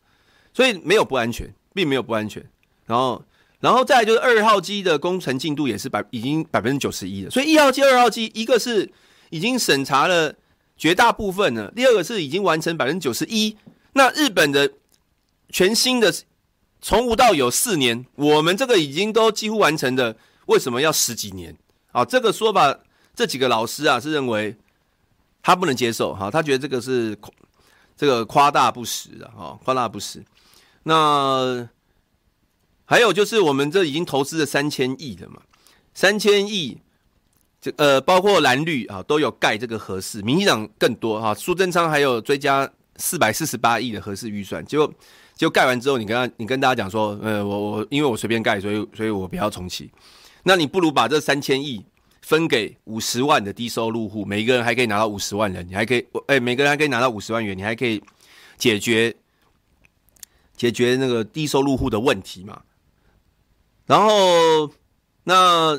[0.53, 2.45] 所以没有不安全，并没有不安全。
[2.87, 3.23] 然后，
[3.61, 7.31] 然后再就是二号机的工程进度也是百已经百分之九十一了。
[7.31, 8.91] 所以一号机、二号机，一个是
[9.31, 10.35] 已经审查了。
[10.81, 13.55] 绝大部分呢，第二个是已经完成百分之九十一。
[13.93, 14.73] 那日本的
[15.51, 16.11] 全新的
[16.81, 20.17] 从无到有四年，我们这个已经都几乎完成的，
[20.47, 21.55] 为什么要十几年？
[21.93, 22.79] 啊，这个说法，
[23.15, 24.57] 这几个老师啊是认为
[25.43, 27.15] 他不能接受哈，他觉得这个是
[27.95, 30.25] 这个夸大不实的哈，夸大不实。
[30.85, 31.69] 那
[32.87, 35.43] 还有就是我们这已经投资了三千亿了嘛，
[35.93, 36.79] 三千亿。
[37.61, 41.35] 这呃，包括蓝绿啊，都有盖这个核四，民进党更多哈。
[41.35, 44.91] 苏贞昌还有追加四百四十八亿的核四预算，结果
[45.35, 49.91] 结果盖完之后，你跟他，你跟大家讲说，呃，我我因为我随便盖，所以所以我不要重启。
[50.43, 51.85] 那你不如把这三千亿
[52.23, 58.03] 分给五十万的低收入户，每一个人还可以拿到五十万人，你还可以，哎，每个人还可以拿到五十万元，你还可以
[58.57, 59.15] 解决
[60.57, 62.63] 解决那个低收入户的问题嘛。
[63.85, 64.71] 然后
[65.25, 65.79] 那。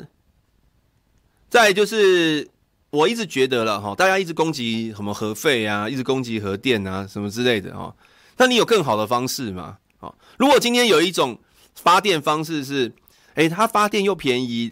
[1.52, 2.48] 再就是，
[2.92, 7.94] 我一直觉得了哈，大家一直攻击什么核废啊，一直攻击核电啊，什么之类的哈。
[8.38, 9.78] 那你有更好的方式吗？
[10.00, 11.38] 啊，如果今天有一种
[11.76, 12.90] 发电方式是，
[13.34, 14.72] 诶，它发电又便宜，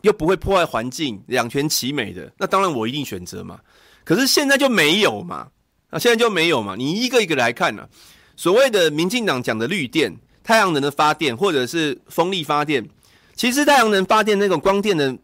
[0.00, 3.60] 又不会破坏环境，两全其美的，那当然我一定选择嘛。
[4.02, 5.48] 可是现在就没有嘛，
[5.90, 6.74] 啊，现在就没有嘛。
[6.74, 7.86] 你一个一个来看呢，
[8.34, 12.88] 所谓的民进党讲的绿电、太阳能的发电，或者是风力发电，
[13.36, 15.14] 其实太阳能发电那种光电的。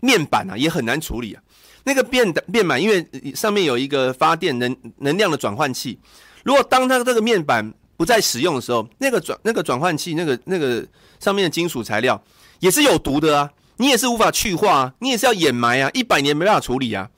[0.00, 1.42] 面板啊也很难处理啊，
[1.84, 5.98] 那个变的面板因为上面有一个发电能能量的转换器，
[6.44, 10.86] 如果当它这个面板不再使用的时候，那个转那个转换器那个那个
[11.18, 12.22] 上面的金属材料
[12.60, 17.10] 也是有毒的啊，你也是无法去化啊，你也是要掩埋啊，一百年没办法处理啊。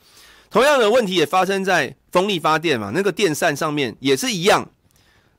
[0.48, 4.68] 同样的问题也发生在风力发电嘛，那个电扇上面也是一样，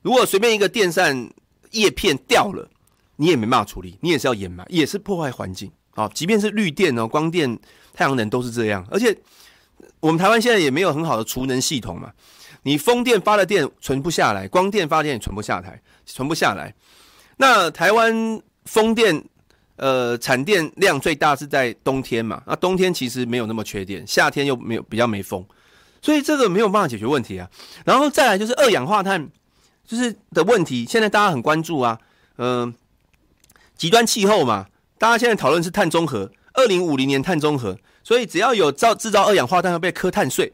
[0.00, 1.30] 如果随便一个电扇
[1.72, 2.70] 叶片掉了，
[3.16, 5.70] 你也没办法处理，你也是要掩埋，也是破坏环境。
[5.94, 7.58] 好，即便是绿电哦，光电、
[7.92, 8.86] 太阳能都是这样。
[8.90, 9.14] 而且
[10.00, 12.10] 我们台湾现在也没有很好的储能系统嘛。
[12.62, 16.72] 你风电发的电存不下来，光电发电也存不下台，存不下来。
[17.36, 19.22] 那台湾风电
[19.76, 22.42] 呃产电量最大是在冬天嘛？
[22.46, 25.44] 那冬天其实没有那么缺电，夏天又没有比较没风，
[26.00, 27.50] 所以这个没有办法解决问题啊。
[27.84, 29.28] 然后再来就是二氧化碳
[29.84, 31.98] 就是的问题，现在大家很关注啊，
[32.38, 32.72] 嗯、
[33.76, 34.68] 极端气候嘛。
[35.02, 40.52] 大家现在讨论是碳中和，二零五零年碳中和，所以只要有造制造二氧化碳要被课碳税。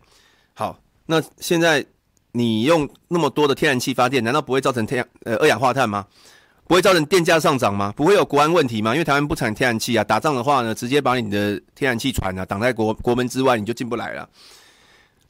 [0.54, 1.84] 好，那现在
[2.32, 6.06] 你用那么多的天然气发电，难道不会造成天呃二氧化碳吗？
[6.66, 7.92] 不会造成电价上涨吗？
[7.94, 8.94] 不会有国安问题吗？
[8.94, 14.26] 因为台湾不产天然气啊，打仗的话呢，直接把你的天然气船啊挡在国国门之外，你就进不来了。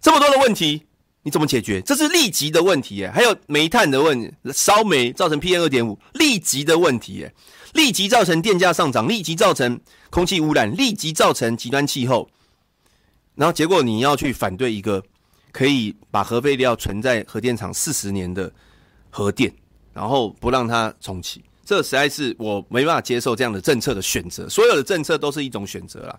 [0.00, 0.81] 这么多的问题，
[1.24, 1.81] 你怎么解决？
[1.81, 3.11] 这是立即的问题耶。
[3.11, 7.35] 还有煤炭的问题，烧煤造成 PM 二点五，立即的问题耶。
[7.74, 12.28] 立即造成电价上涨，立即造成空气污染，立即造成极端气候。
[13.35, 15.02] 然后结果你要去反对一个
[15.52, 18.52] 可以把核废料存在核电厂四十年的
[19.11, 19.52] 核电，
[19.92, 24.48] 然后不让它重启，这实在是我没办法接受这样的政策的选择。
[24.48, 26.18] 所有的政策都是一种选择啦。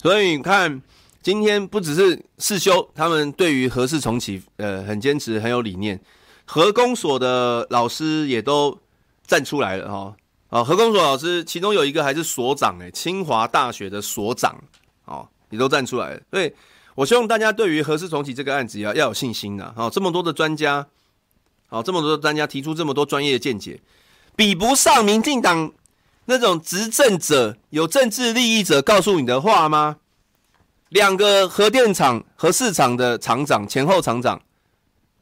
[0.00, 0.80] 所以你看，
[1.22, 6.00] 今天不只是世修，他们对于核四重启，呃，很坚持，很有理念。
[6.44, 8.78] 核工所的老师也都
[9.26, 10.16] 站出来了哈。
[10.48, 14.58] 啊，核工所老师其中有一个还是所长哎，清华大学的所长，
[15.04, 16.20] 哦，你都站出来了。
[16.30, 16.52] 所以
[16.94, 19.72] 我希望大家对于核四重启这个案子要要有信心的。
[19.76, 20.86] 好，这么多的专家。
[21.70, 23.78] 好，这么多专家提出这么多专业的见解，
[24.34, 25.70] 比不上民进党
[26.24, 29.98] 那种执政者、有政治利益者告诉你的话吗？
[30.88, 34.40] 两个核电厂、核四厂的厂长、前后厂长，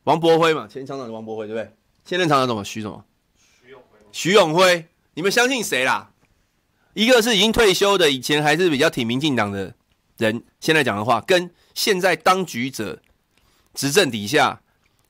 [0.05, 1.75] 王博辉嘛，前厂长的王博辉对不对？
[2.05, 2.65] 现任厂长怎么？
[2.65, 3.05] 徐什么？
[3.35, 3.99] 徐永辉。
[4.13, 6.13] 徐永辉，你们相信谁啦？
[6.95, 9.75] 一个是已经退休的，以前还是比较挺民进党的
[10.19, 13.03] 人，现在讲的话，跟现在当局者
[13.75, 14.63] 执政底下。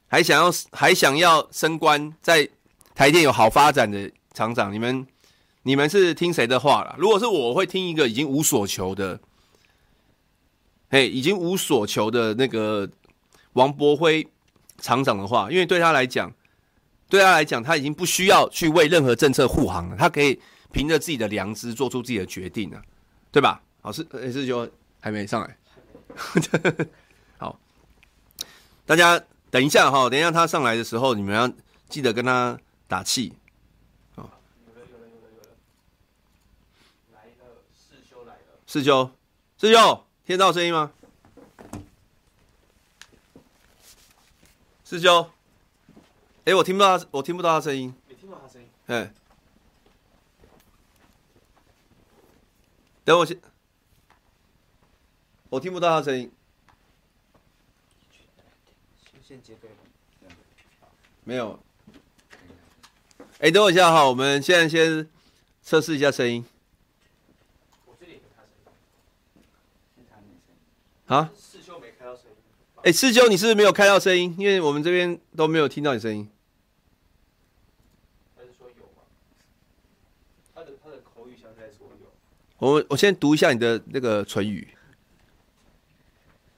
[0.08, 2.48] 还想要还想要升官，在
[2.94, 5.04] 台电有好发展的厂长，你们
[5.64, 6.94] 你们是听谁的话了？
[6.96, 9.18] 如果是我，我会听一个已经无所求的，
[10.88, 12.88] 嘿，已经无所求的那个
[13.54, 14.28] 王博辉
[14.78, 16.32] 厂长的话，因为对他来讲，
[17.08, 20.40] 对他来讲，他已经不需要去为任何政策护航了，他可以
[20.72, 22.82] 凭着自己的良知做出自己的决定了，
[23.30, 23.62] 对吧？
[23.80, 24.68] 好，是是就
[25.00, 25.56] 还没上来，
[27.38, 27.58] 好，
[28.84, 29.22] 大家。
[29.48, 31.50] 等一下哈，等一下他上来的时候，你们要
[31.88, 33.32] 记得跟他打气。
[34.16, 34.28] 哦，
[34.66, 35.48] 有了有了有了有了，
[37.14, 39.10] 来了，世修来了，世修，
[39.58, 40.90] 世修，听得到声音吗？
[44.84, 45.30] 世修，
[46.46, 47.92] 哎、欸，我听不到他，我听不到他声音。
[48.08, 48.68] 你听不到他声音？
[48.86, 49.12] 哎，
[53.02, 53.36] 等我先，
[55.48, 56.30] 我听不到他声音。
[61.24, 61.58] 没有。
[63.40, 65.10] 哎，等我一下哈，我们现在先
[65.62, 66.44] 测试一下声音。
[67.86, 68.52] 我这里有他声
[69.96, 70.06] 音。
[71.06, 71.28] 啊？
[71.36, 72.36] 四修没开到声音。
[72.84, 74.32] 哎，四修，你是不是没有开到声音？
[74.38, 76.30] 因为我们这边都没有听到你声音。
[78.36, 79.02] 他是说有吗？
[80.54, 82.12] 他的他的口语像在说有。
[82.58, 84.68] 我我先读一下你的那个唇语。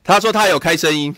[0.04, 1.14] 他说他有开声音。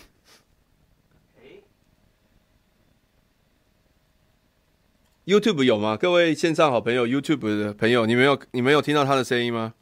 [5.23, 5.95] YouTube 有吗？
[5.95, 9.73] 各位线上好朋友，YouTube 的朋友，你们有你们有听到他的声音吗？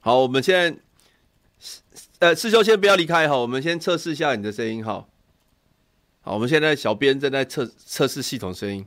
[0.00, 0.78] 好，我们现在，
[2.20, 5.08] 呃，师兄先不要离开哈，我们先测试一下你的声音哈。
[6.22, 8.84] 好，我们现在小编正在测测试系统声音。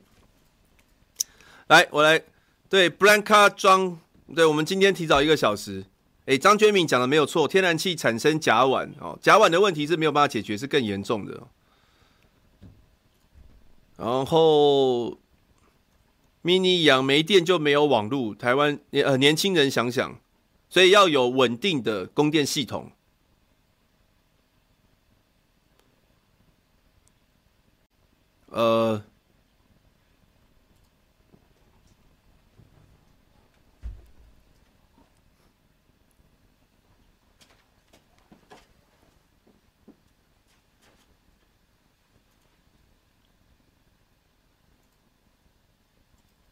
[1.66, 2.22] 来，我来，
[2.68, 3.98] 对，Blanca 装，
[4.34, 5.84] 对，我们今天提早一个小时。
[6.26, 11.42] 哎，张娟敏讲的没有错，天然气产生甲烷哦，甲烷的问题是没有办法解决，是更严重的。
[13.96, 15.18] 然后
[16.42, 20.18] ，mini 养没电就没有网络，台湾呃年轻人想想，
[20.68, 22.92] 所以要有稳定的供电系统。
[28.54, 29.02] 呃。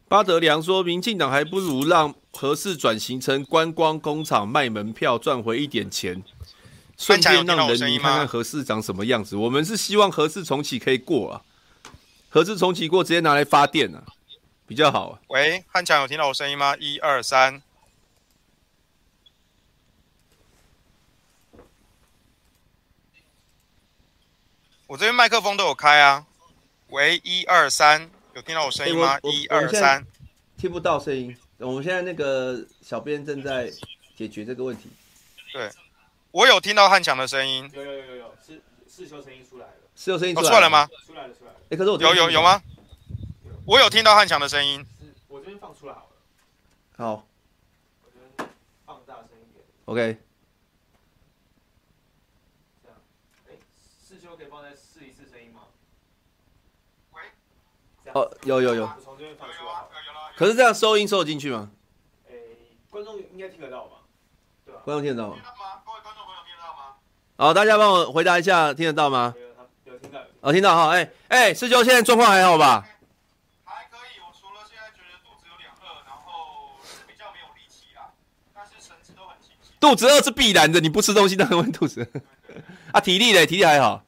[0.09, 6.21] 巴德良说：“民进党还不如让何氏转型成观光工厂，卖门票赚回一点钱，
[6.95, 9.35] 顺便让人民看看核四长什么样子。
[9.35, 11.41] 我们是希望核四重启可以过啊，
[12.33, 14.03] 核子重启过直接拿来发电啊，
[14.65, 16.75] 比较好啊。”喂，汉强有听到我声音吗？
[16.79, 17.61] 一二三，
[24.87, 26.25] 我这边麦克风都有开啊。
[26.87, 28.09] 喂，一二三。
[28.33, 29.19] 有听到我声音吗？
[29.21, 30.03] 一二三，
[30.57, 31.37] 听不到声音。
[31.59, 33.71] 我们现在那个小编正在
[34.17, 34.89] 解决这个问题。
[35.53, 35.69] 对，
[36.31, 37.69] 我有听到汉强的声音。
[37.75, 38.59] 有有有有有，是
[38.89, 39.73] 是修声音出来了。
[39.95, 40.89] 是有声音出来了吗？
[41.05, 41.42] 出来了出来了。
[41.69, 42.61] 哎，可是我有有有吗？
[43.65, 44.85] 我有听到汉强的声音。
[45.27, 46.15] 我这边放出来好了。
[46.97, 47.25] 好。
[48.03, 48.49] 我这边
[48.85, 49.65] 放大声一点。
[49.85, 50.17] OK。
[52.83, 52.97] 这样，
[53.49, 53.51] 哎，
[54.07, 55.61] 是修可以放在试一次声音吗？
[58.13, 58.87] 哦，有有有，
[60.35, 61.71] 可是这样收音收得进去吗？
[62.27, 62.35] 诶，
[62.89, 64.01] 观众应该听得到吧？
[64.65, 64.81] 对吧？
[64.83, 65.37] 观众听得到吗？
[65.85, 66.97] 各位观众朋友听得到吗？
[67.37, 69.33] 好，大家帮我回答一下，听得到吗？
[70.13, 70.21] 有听到。
[70.41, 72.85] 哦，听到哈，哎哎，师兄现在状况还好吧？
[73.65, 78.11] 还可以，我除了现在觉得肚子有点饿，然后比较没有力气啦。
[78.53, 79.71] 但是神志都很清晰。
[79.79, 82.21] 肚子饿是必然的，你不吃东西当然会肚子饿。
[82.93, 84.03] 啊，体力嘞，体力还好。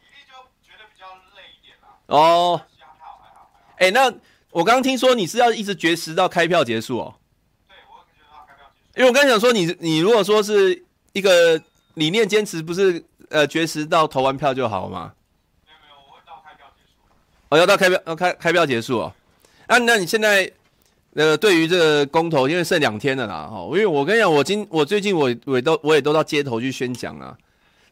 [0.00, 0.32] 体力就
[0.66, 1.88] 觉得比较累一点啦。
[2.06, 2.60] 哦。
[2.78, 3.50] 还好还好。
[3.76, 4.12] 哎，那
[4.50, 7.14] 我刚刚听说你是要一直绝食到开票结束哦。
[7.68, 8.98] 对，我觉得到开票结束。
[8.98, 11.62] 因为我刚才想说你，你如果说是一个
[11.94, 15.12] 理念坚持，不是呃绝食到投完票就好吗？
[15.66, 16.98] 没有没有，我会到开票结束。
[17.48, 19.12] 哦，要到开票，要开开票结束哦。
[19.66, 20.50] 啊，那你现在？
[21.14, 27.34] 呃，对于这个公投，因为剩两天了啦，哈，因为我跟你讲，我今我最近我我都我也都到街头去宣讲啊。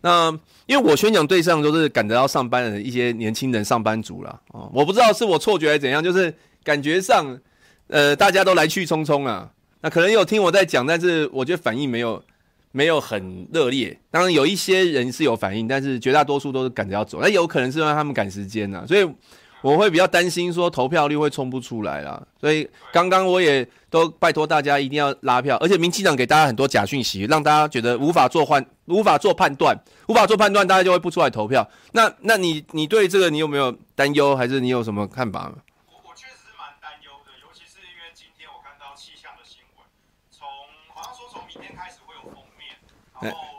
[0.02, 0.30] 那
[0.66, 4.38] 因为我宣讲对象都是赶着要上班的一些年轻人、上班族啦。
[4.48, 7.40] 哦，我不知道是我错觉还是怎样，就是感觉上，
[7.86, 9.50] 呃，大家都来去匆匆啊。
[9.80, 12.22] 那可能有听我在讲，但是我觉得反应没有
[12.72, 13.98] 没有很热烈。
[14.10, 17.20] 当然有一些人是有反应，但是绝大多数都是赶着要走。
[17.22, 19.10] 那有可能是因为他们赶时间呐，所以。
[19.64, 29.74] 我会比较担心说投票率会冲不出来啦，所以刚刚我也都拜托大家一定要拉票，而且民进党给大家很多假讯息，让大家觉得无法做换，无法做判断，
[30.06, 31.66] 无法做判断，大家就会不出来投票。
[31.92, 35.50] 那那你你对这个你有没有担忧，还是你有什么看法？
[35.88, 39.86] 我我确实是蛮担忧的，尤其是因为今天我看到气象的新闻，
[40.30, 40.46] 从
[40.92, 42.76] 好像说从明天开始会有锋面，
[43.18, 43.54] 然后。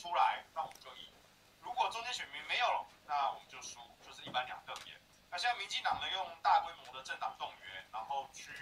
[0.00, 1.12] 出来，那我们就赢；
[1.60, 4.96] 如果中间选民没有了，那我们就输，就是一翻两瞪眼。
[5.28, 8.52] 那现在民进党呢，用大规模的政党动员，然后去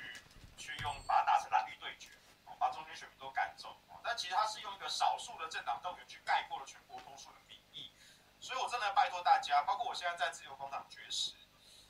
[0.56, 2.10] 去用把它打成蓝绿对决，
[2.58, 3.76] 把中间选民都赶走。
[4.02, 7.92] 但其实他是用一个少数的政党动员去盖过了全国多数的民意。
[8.40, 11.34] 所以我真的拜托大家，包括我现在在自由工厂绝食，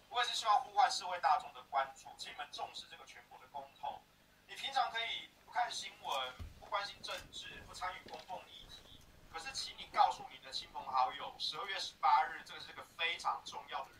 [0.08, 4.02] 我也是希望呼唤社会大众的关注，请你们重视这个全国的公投。
[4.48, 9.00] 你平常可以不看新闻，不关心政治，不参与公共议题。
[9.30, 13.90] 可是，请你告诉你的亲朋好友，十二月十八日，这个是个非常重要的，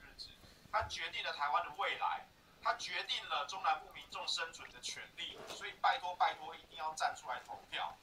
[0.71, 2.27] 它决定了台湾的未来，
[2.63, 7.97] 它决定了中南部民众生存的权利，所以拜托拜托，一定要站出来投票。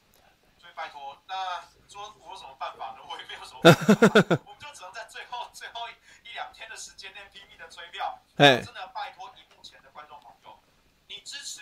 [0.57, 3.03] 所以拜托，那说我有什么办法呢？
[3.07, 5.87] 我也没有什么办法，我们就只能在最后最后
[6.23, 8.17] 一两天的时间内拼命的催票。
[8.37, 10.57] 哎真的拜托荧幕前的观众朋友，
[11.07, 11.61] 你支持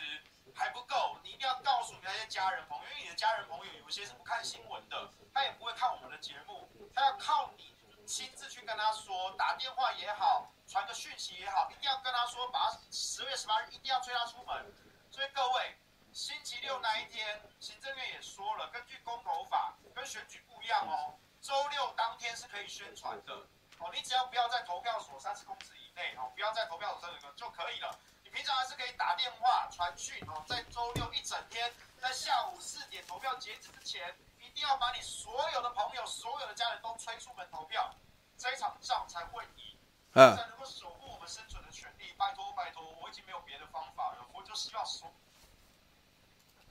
[0.55, 5.09] 还不够，你一定要告诉你那些家人朋友，因为你的家人朋友有些是不看新闻的。
[5.33, 7.72] 他也不会看我们的节目，他要靠你
[8.13, 14.71] 亲自去跟他说，打电话也好，传个讯息也好，一定要跟他说，把十月十八日一定要催他出门。
[15.09, 15.75] 所以各位，
[16.13, 23.33] 星期六那一天，行政院也说了，根据公投法跟选举不一样哦，周六当天是可以宣传的
[23.79, 27.97] 哦，你只要不要在投票所三十公尺以内哦，不要在投票所三十公就可以了。
[28.23, 34.15] 你平常还是可以打电话传讯哦，在周六一整天，在下午四点投票截止之前。
[34.53, 37.89] 一定要把你所有的朋友、所有的家人都催出门投票，
[38.37, 39.75] 这一场仗才会赢，
[40.13, 42.05] 嗯，才能够守护我们生存的权利。
[42.15, 45.11] 拜托，拜托，我已经没有别的方法了，我就希望说。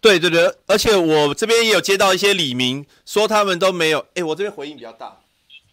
[0.01, 5.21] 对对对，而且我这边也有接到一些李明说他们都没有，哎，我这边回应比较大，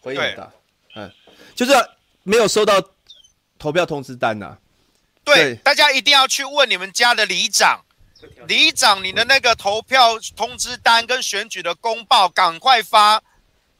[0.00, 0.50] 回应很大，
[0.96, 1.12] 嗯，
[1.54, 1.72] 就是
[2.24, 2.82] 没有收到
[3.56, 4.58] 投票通知单呐、啊。
[5.22, 7.84] 对，大家一定要去问你们家的里长。
[8.46, 13.22] 里长，你的那个投票通知单跟选举的公报，赶快发！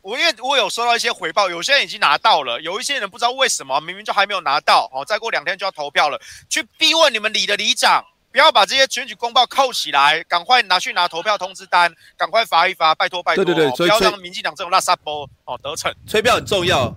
[0.03, 5.05] 我因为我有收到一些回报，有些人已经拿到了，有一些人不知道为什么，明明就还没有拿到哦。
[5.05, 6.18] 再过两天就要投票了，
[6.49, 15.95] 去逼问你们里的里长，不要把这些选举公报扣起来，赶快拿去拿投票通知单，赶快发一发，拜托拜托，对对对，不要让民进党这种垃圾波哦得逞。
[16.07, 16.97] 催票很重要，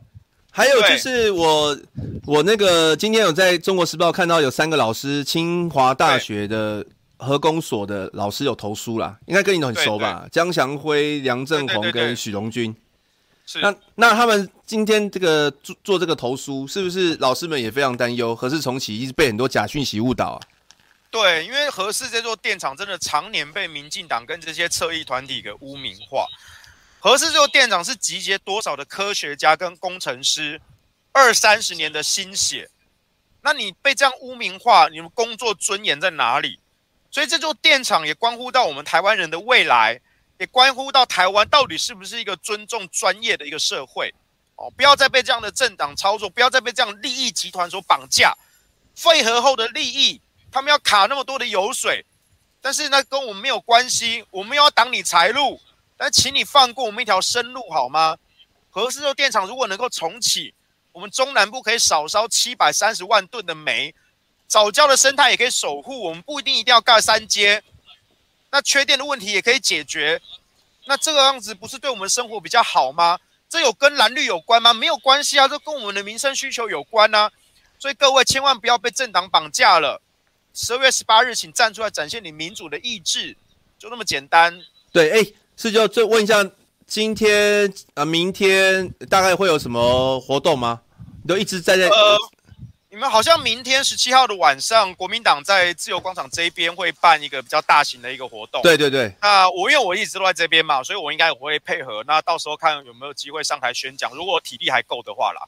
[0.50, 1.78] 还有就是我
[2.26, 6.86] 我那个今天有在中国时报看到有三个老师，清华大学的。
[7.24, 10.28] 核工所的老师有投书啦，应该跟你都很熟吧？
[10.32, 12.76] 江祥辉、梁正宏跟许荣军。
[13.46, 13.60] 是。
[13.62, 18.36] 那那他们今天这个做做这个投书，是不是老师们也非常担忧？
[18.36, 20.40] 何氏重启一直被很多假讯息误导啊。
[21.10, 26.28] 对，因为何氏这座电厂真的常年被民进党跟这些侧翼团体给污名化。
[27.00, 30.60] 何氏这座电厂是集结多少的科学家跟工程师
[31.12, 32.70] 二三十年的心血，
[33.42, 36.60] 那你被这样污名化，你们工作尊严在哪里？
[37.14, 40.02] 所以这座电厂也关乎到我们台湾人的未来，
[40.40, 44.12] 也关乎到台湾到底是不是一个尊重专业的一个社会
[44.56, 44.68] 哦！
[44.76, 48.36] 不要再被这样的政党操作，不要再被这样利益集团所绑架。
[48.96, 50.20] 废核后的利益，
[50.52, 52.04] 他们要卡那么多的油水，
[52.60, 54.26] 但是那，跟我们没有关系。
[54.32, 55.62] 我们要挡你财路，
[55.96, 58.18] 但请你放过我们一条生路好吗？
[58.72, 60.56] 核四座电厂如果能够重启，
[60.92, 63.94] 我们中南部可以少烧七百三十万吨的煤。
[64.54, 67.64] 藻礁的生态也可以守护，我们不一定一定要盖三阶，
[68.52, 70.22] 那缺电的问题也可以解决，
[70.86, 73.18] 那这个样子不是对我们生活比较好吗？
[73.50, 74.72] 这有跟蓝绿有关吗？
[74.72, 77.32] 没有关系啊，这跟我们的民生需求有关啊。
[77.80, 80.00] 所以各位千万不要被政党绑架了。
[80.54, 83.36] 十二月十八日，请站出来展现你民主的意志，
[83.80, 84.62] 就那么简单。
[84.92, 86.48] 对，哎，是就再问一下，
[86.86, 90.82] 今天啊、呃，明天大概会有什么活动吗？
[91.24, 91.90] 你都一直在在。
[91.90, 92.20] 呃
[92.94, 98.62] 你们好像明天十七号的晚上，国民党在自由广场这边会办一个比较大型的一个活动。
[98.62, 99.12] 对对对。
[99.20, 102.04] 那我因为我一直都在这边嘛，所以我应该我会配合。
[102.06, 105.42] 那到时候看有没有机会上台宣讲，如果体力还够的话啦。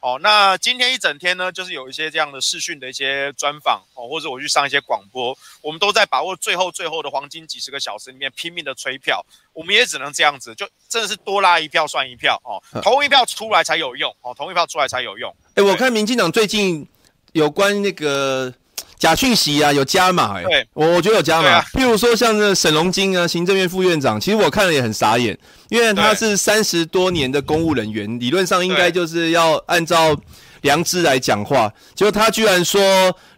[0.00, 9.24] 哦，那今天一整天呢，就是有一些这样的视讯的一些专访哦，或者我去上一些广播，我们都在把握最后最后的黄金几十个小时里面拼命的催票。
[9.52, 15.34] 我们也只能这样子，就真的是多拉一票算一票哦，同一票出来才有用哦，同一票出来才有用。
[15.54, 16.88] 哎，我看民进党最近
[17.32, 18.54] 有关那个
[19.00, 21.48] 假讯息啊，有加码哎、欸，对，我我觉得有加码。
[21.48, 25.36] 啊、譬如说像这沈荣金啊，行政院副院长，其实我看了也很傻眼，
[25.70, 30.14] 因为他是三十多年的公务人员，理论上应该就是要按照
[30.60, 32.80] 良知来讲话，结果他居然说，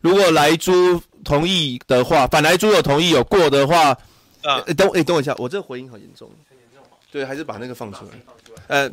[0.01, 3.97] 如果莱猪同意的话，反莱猪有同意有过的话，
[4.43, 6.97] 呃、嗯欸，等哎、欸、等我一下，我这个回音好严重，很严重吗？
[7.13, 8.11] 对，还是把那个放出来，
[8.67, 8.91] 呃。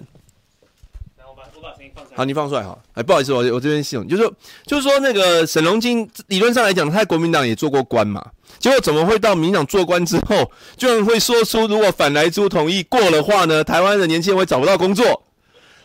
[2.15, 2.77] 好，你放出来哈。
[2.93, 4.33] 哎，不好意思，我我这边系统就是说，
[4.65, 8.25] 就是说那个沈荣金理论上来讲，他在国民党也做过官嘛。
[8.57, 15.23] 结果怎么会到民党做官之后，居然会说出如果反莱猪同意过的话呢，台湾的年轻人会找不到工作。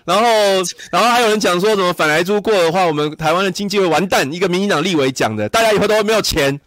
[0.04, 0.24] 然后，
[0.90, 4.30] 然后还有人讲说，什么反莱猪过的话，我们台湾的经济会完蛋。
[4.32, 6.60] 一个民进党立委讲的，大家以后都会没有钱。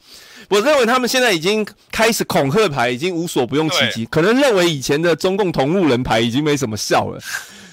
[0.50, 7.20] 我认为他们现在已经开始恐吓牌，已经无所不用其极，可能认为以前的中共同路人牌已经没什么效了。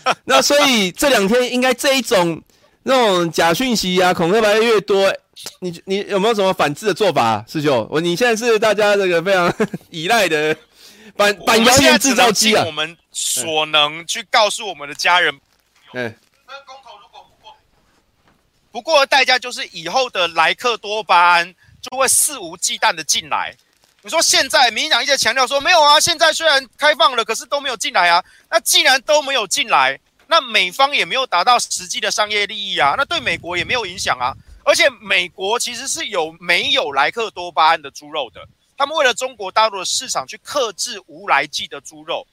[0.25, 2.43] 那所以这两天应该这一种
[2.83, 5.13] 那种假讯息啊，恐吓牌越多，
[5.61, 7.45] 你你有没有什么反制的做法？
[7.49, 9.53] 师兄，我你现在是大家这个非常
[9.91, 10.57] 依赖的
[11.17, 12.65] 反 反谣言制造机啊。
[12.65, 15.35] 我们所能去告诉我们的家人，
[15.93, 16.15] 嗯，
[16.47, 17.57] 那公投如果不过，
[18.73, 23.55] 不过的代价就是以后的莱克多巴胺就会肆无忌惮的进来。
[24.05, 28.23] 你说现在民进党一直强调说没有啊，现在虽然开放了，可是都没有进来啊。
[28.51, 34.37] 那既然都没有进来，那美方也没有达到实际的商业利益啊，那对美国也没有影响啊。
[34.63, 38.47] 而且美国其实是有没有莱克多巴胺的猪肉的，
[38.77, 42.27] 他们为了中国大陆的市场去克制无莱剂的猪肉，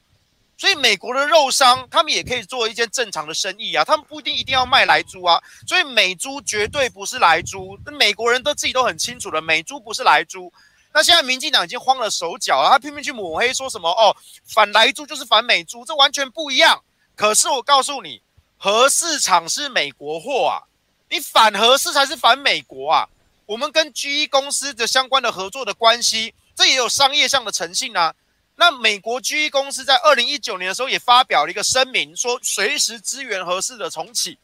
[0.58, 5.42] 所以美国的肉商他们也可以做一件正常的生意啊，他们不一定一定要卖莱猪啊。
[5.66, 10.52] 所以美猪绝对不是莱猪，那美国人都自己都很清楚的，美猪不是莱猪。
[10.94, 14.16] 那现在民进党已经慌了手脚了，他拼命去抹黑，说什么哦，
[14.46, 16.84] 反莱猪就是反美猪，这完全不一样。
[17.16, 18.22] 可是我告诉你，
[18.58, 20.68] 核四厂是美国货啊，
[21.10, 23.08] 你反核四才是反美国啊。
[23.46, 28.14] 我们跟 GE 公司的相关的合作的关系，这也有商业上的诚信啊。
[28.56, 34.38] 那美国 GE 公司在二零一九年的时候也发表了一个声明，说随时支援核四的重启。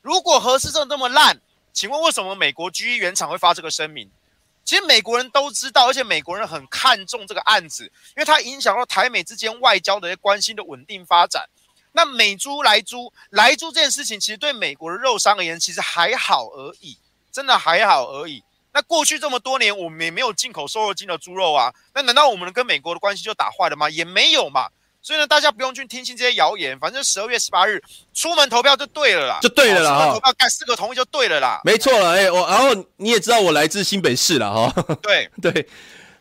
[0.00, 1.40] 如果核四真的那么烂，
[1.72, 4.10] 请问为什么美国 GE 原厂会发这个声明？
[4.64, 11.48] 其实美国人都知道，而且美国人很看重这个案子，因为它影响到台美之间外交的一些关系的稳定发展。
[11.92, 16.96] 那美猪、莱猪、莱猪这件事情，其实对美国的肉商而言，其实还好而已，
[17.30, 18.42] 真的还好而已。
[18.72, 23.90] 那过去这么多年，我们也没有进口瘦肉精的猪肉啊，那难道我们跟美国的关系就打坏了吗？
[23.90, 24.68] 也没有嘛。
[25.02, 27.82] 所以呢，大家不用去听信这些谣言，反正十二月十八日
[28.14, 29.90] 出门投票就对了啦，就对了啦。
[29.90, 31.60] 出门投票盖四个同意就对了啦。
[31.64, 34.84] 没错了，哎，我然后你也知道我来自新北市了哈。
[35.02, 35.66] 对 对，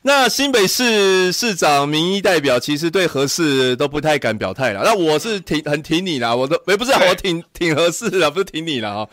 [0.01, 4.81] 那新北市市长民意代表其实对何事都不太敢表态了。
[4.83, 9.09] 那我是挺很挺你啦，我都也不是我挺挺核四的，不是挺你了哈。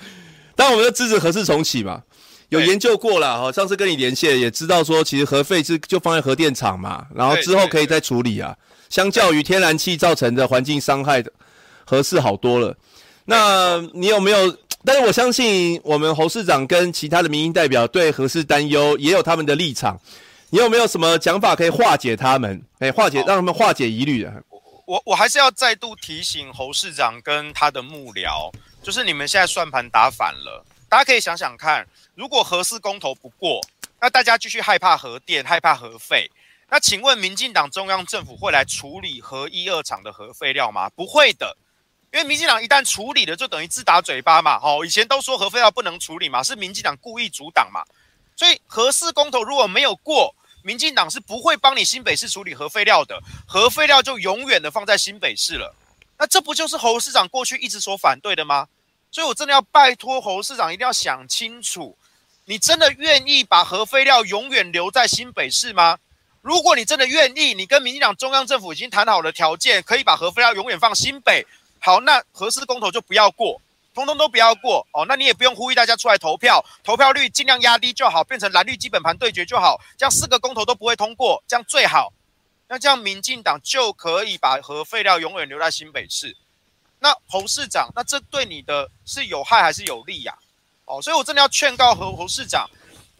[0.56, 2.02] 但我们就支持何事重启嘛，
[2.48, 3.52] 有研究过了哈。
[3.52, 8.56] 上次跟你连线也知道说，其实核废是就放在核电厂嘛，然后之后可以再处理啊。
[8.89, 11.32] 相较于天然气造成的环境伤害的
[11.84, 12.76] 核四好多了，
[13.24, 14.57] 那你有没有？
[14.84, 20.01] 但是我相信我们侯市长跟其他的民意代表对核四担忧也有他们的立场，
[20.51, 22.62] 你有没有什么讲法可以化解他们？
[22.78, 24.32] 哎，化解让他们化解疑虑的。
[24.86, 28.51] 我我还是要再度提醒侯市长跟他的幕僚，
[28.82, 30.64] 就是你们现在算盘打反了。
[30.89, 33.61] 大家可以想想看，如果核四公投不过，
[34.01, 36.30] 那大家继续害怕核电，害怕核废。
[36.70, 40.90] 那请问民进党中央政府会来处理核一二厂的核废料吗？
[40.90, 41.56] 不会的，
[42.12, 44.58] 因为民进党一旦处理了，就等于自打嘴巴嘛。
[44.58, 47.82] 好，以前都说核废料不能处理嘛，是民进党故意阻挡嘛。
[48.36, 55.74] 所以核四公投如果没有过，民进党是不会帮你新北市处理核废料的，核废料就永远的放在新北市了。
[56.18, 58.68] 那这不就是侯市长过去一直所反对的吗？
[59.10, 61.96] 所以我真的要拜托侯市长一定要想清楚，
[62.44, 65.98] 你真的愿意把核废料永远留在新北市吗？
[66.49, 71.46] 如果你真的愿意，你跟民进党中央政府已经谈好了条件，可以把核废料永远放新北，
[71.78, 73.61] 好，那核四公投就不要过，
[73.94, 75.05] 通通都不要过哦。
[75.07, 82.14] 那你也不用呼吁大家出来投票，投票率尽量压低就好，变成蓝绿基本盘对决就好，这样四个公投都不会通过，这样最好。
[82.66, 86.34] 那这样民进党就可以把核废料永远留在新北市。
[86.99, 90.34] 那侯市长，那这对你的是有害还是有利呀、
[90.86, 92.66] 哦，所以我真的要劝告侯侯市长，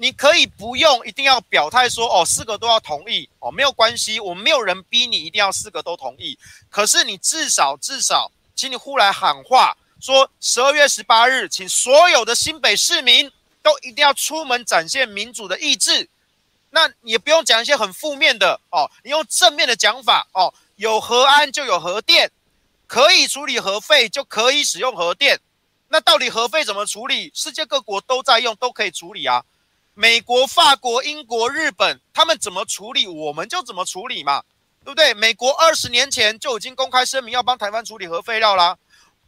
[0.01, 6.39] 你可以不用一定要表态说哦，四个都要同意哦，没有关系，我们没有人逼你一定要四个都同意。
[6.71, 13.31] 可是你至少至少，请你呼来喊话，说十二月十八日，请所有的新北市民
[13.63, 16.09] 都一定要出门展现民主的意志。
[16.71, 22.31] 那也不用讲一些很负面的哦，你用正面的讲法哦，有核安就有核电。
[22.87, 25.39] 可以处理核废，就可以使用核电。
[25.89, 27.31] 那到底核废怎么处理？
[27.35, 29.45] 世界各国都在用，都可以处理啊。
[30.01, 34.45] 美国、法国、英国、日本，他们怎么处理，我们就怎么处理嘛，
[34.85, 35.13] 对不对？
[35.13, 38.79] 美国二十年前就已经公开声明要帮台湾处理核废料啦，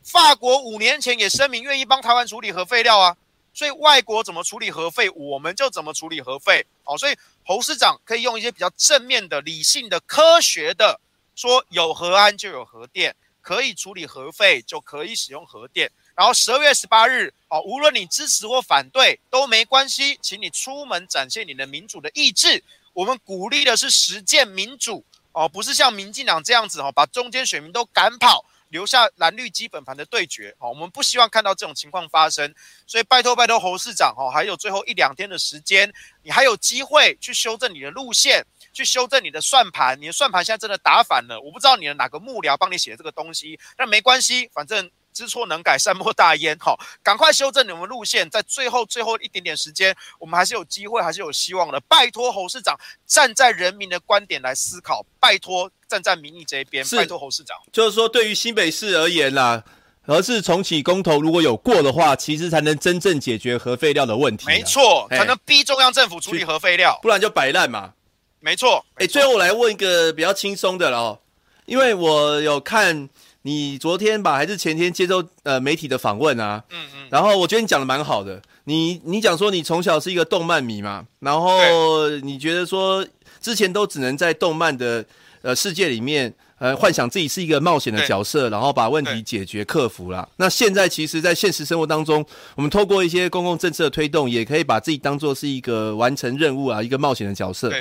[0.04, 3.16] 法国五年前也声明愿意帮台湾处理核废料啊。
[3.52, 6.64] 所以外国怎么处理核废，我们就怎么处理核废。
[6.84, 11.00] 哦，所以侯市长可以用一些比较正面的、理性的、科学的
[11.34, 13.16] 说，有核安就有核电。
[13.42, 15.90] 可以处理核废，就可以使用核电。
[16.20, 22.62] 然后十二月十八日，哦，无论你支持或反对都没关系，请你出门展现你的民主的意志。
[22.92, 25.02] 我们鼓励的是实践民主，
[25.32, 30.54] 哦，不是像民进党这样子，哦，把中间选民都赶跑，留下蓝绿基本盘的对决。
[30.58, 32.54] 哦，我们不希望看到这种情况发生。
[32.86, 35.90] 所以拜托拜托侯市长，哦，还有最后一两天的时间，
[36.22, 38.44] 你还有机会去修正你的路线。
[38.72, 46.56] 去修正你的算盘，你的算盘现在真的打反了，我不知道你的哪个幕僚帮你写这个东西，但没关系，反正知错能改，善莫大焉。
[46.58, 51.80] 好，赶快修正你们路线，在最后最后一点点时间，我们还是有机会，还是有希望的。
[51.88, 57.56] 拜托侯市长站在人民的观点来思考，拜托站在民意这一边，拜托侯市长。
[57.72, 59.64] 就是说，对于新北市而言啦，
[60.02, 64.46] 核四重启公投如果有过的话，其实才能真正解决核废料的问题。
[64.46, 67.92] 没错，才能逼中央政府处理核废料，不然就摆烂嘛。
[68.40, 71.18] 没错，哎、欸，最后我来问一个比较轻松的了哦，
[71.66, 73.08] 因为我有看
[73.42, 83.06] 你昨天吧，还是前天接受呃媒体的访问啊，嗯嗯，然后我觉得你讲的蛮好的，你你讲说你从小是一个动漫迷嘛，然后你觉得说
[83.40, 85.04] 之前都只能在动漫的
[85.42, 92.22] 呃世界里面呃幻想自己是一个冒险的角色，然后把问题解决克服了，那现在其实，在现实生活当中，
[92.56, 97.72] 我们透过一些公共政策的推动，也可以把自己当做是一个完成任务啊，一个冒险的角色。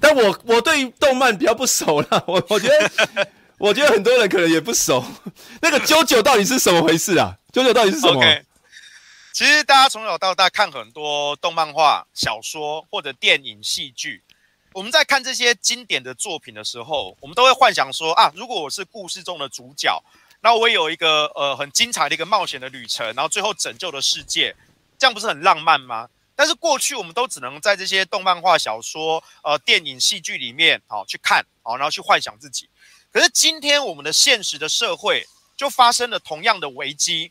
[0.00, 3.28] 但我我对动漫比较不熟啦，我我觉得
[3.58, 5.04] 我觉得很多人可能也不熟。
[5.62, 8.44] 那个啾啾到底是什么回事啊啾啾到底是什么？OK，
[9.32, 14.22] 其实大家从小到大看很多动漫画、小说或者电影、戏剧，
[14.72, 20.02] 我们在看这些经典的作品的时候，我们都会幻想说啊，如果我是故事中的主角，
[20.40, 24.54] 那我也有一个呃很精彩的一个冒险的旅程，然后最后拯救了世界，
[24.98, 26.08] 这样不是很浪漫吗？
[26.36, 32.68] 但是过去我们都只能在这些动漫画、小说、呃电影、戏剧里面，好、去看，好、然后去幻想自己。
[33.14, 35.24] 可是今天我们的现实的社会
[35.56, 37.30] 就发生了同样的危机。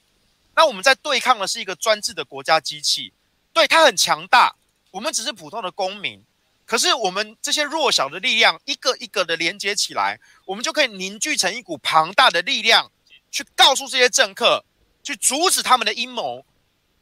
[0.56, 3.12] 那我们在对抗的是一个专制的国家机器，
[3.52, 4.56] 对，它很强大，
[4.92, 6.24] 我们只是普通的公民。
[6.66, 12.90] 可是我们这些弱小的力量，一个一个的连接起来，我们就可以凝聚成一股庞大的力量，
[13.30, 14.64] 去告诉这些政客，
[15.04, 16.46] 去阻止他们的阴谋。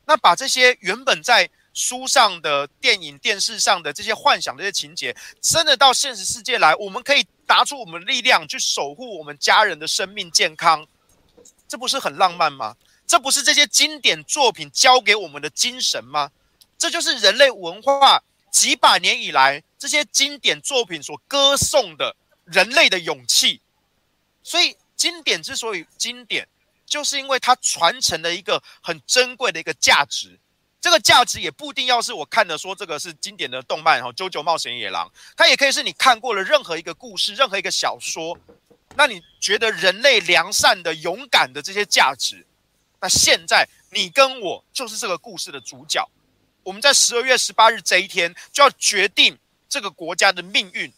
[0.06, 10.88] 那把这些原本在书上的、电影、电视上的这些幻想、这些情节，真的到现实世界来，我们可以拿出我们力量去守护我们家人的生命健康，
[11.68, 12.78] 这不是很浪漫吗？
[13.06, 16.32] 这不是这些经典作品教给我们的精神吗？
[16.78, 23.60] 这就是人类文化几百年以来这些经典作品所歌颂的人类的勇气。
[24.42, 26.48] 所以，经典之所以经典，
[26.86, 30.40] 就是因为它传承了一个很珍贵的一个价值。
[30.82, 35.08] 这个价值也不一定要是我看的，说这个是经典的动漫哈，《JoJo 冒险野狼》，
[35.38, 38.36] 它也可以是你看过了任何一个故事、任何一个小说，
[38.96, 42.44] 那你觉得人类良善的、勇敢的这些价值，
[43.00, 46.10] 那现在你跟我就是这个故事的主角，
[46.64, 49.38] 我们在十二月十八日这一天就要决定
[49.70, 50.92] 这个国家的命运，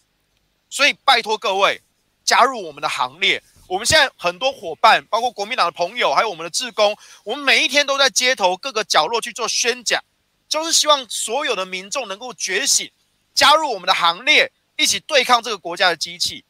[0.69, 1.81] 所以拜托各位
[2.23, 3.43] 加入我们的行列。
[3.67, 10.03] 我们现在很多伙伴，包括国民党的朋友，还有我们的志工，我们每一天都在街头各个角落去做宣讲，
[10.49, 12.91] 就是希望所有的民众能够觉醒，
[13.33, 16.43] 加入我们的行列，一起对抗这个国家的机器。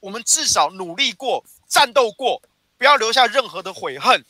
[0.00, 2.42] 我们至少努力过，战斗过，
[2.76, 4.24] 不要留下任何的悔恨。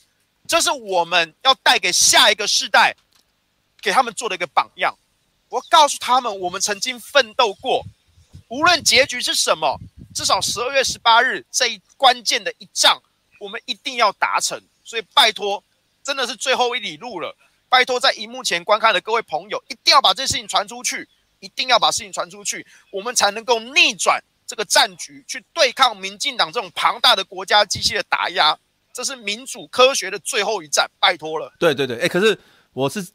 [0.47, 2.95] 这是我们要带给下一个世代，
[3.81, 4.97] 给他们做的一个榜样。
[5.49, 7.85] 我告诉他们，我们曾经奋斗过，
[8.49, 9.81] 无论结局是什么。
[10.15, 13.01] 至少十二月十八日这一关键的一仗，
[13.39, 14.61] 我们一定要达成。
[14.85, 15.63] 所以拜托，
[16.03, 17.37] 真的是最后一里路了。
[17.69, 21.09] 拜托，在荧幕前观看的各位朋友，一定要把这事情传出去，
[21.39, 28.59] 一定要把事情传出去，我们才能够逆转这个战局，去对抗民进党这种庞大的国家机器的打压。
[28.93, 31.53] 这是民主科学的最后一战，拜托了。
[31.61, 32.37] 对对对，哎，可是
[32.73, 33.07] 我是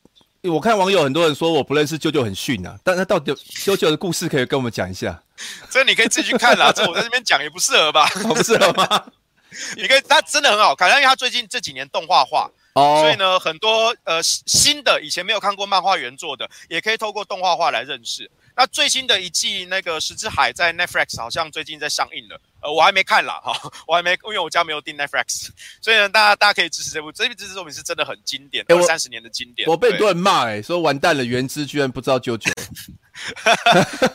[0.49, 3.33] 我看网友很多人说我不认识舅舅很逊啊，但他到底
[3.63, 5.21] 舅舅的故事可以跟我们讲一下？
[5.69, 8.07] 这你可以自己去看啦，这我在这边讲也不适合吧？
[8.23, 9.05] 不适合吗？
[9.77, 13.01] 你可以，他真的很好看，因为他最近这几年动画化，oh.
[13.01, 18.29] 所以呢，很多呃新的以前没有看过漫画原作的，也可以透过动画化来认识。
[18.57, 23.53] 那最新的一季那个《石之海》在 Netflix 好像最近在上映了，呃，我还没看啦，哈，
[23.87, 25.49] 我还没，因为我家没有订 Netflix，
[25.81, 29.69] 所以呢，大家大家可以支持这部，这部这支作品是真的很经典，二三十年的经典。
[29.69, 32.51] 我被很多人骂，哎，说完蛋了，原汁居然不知道啾啾。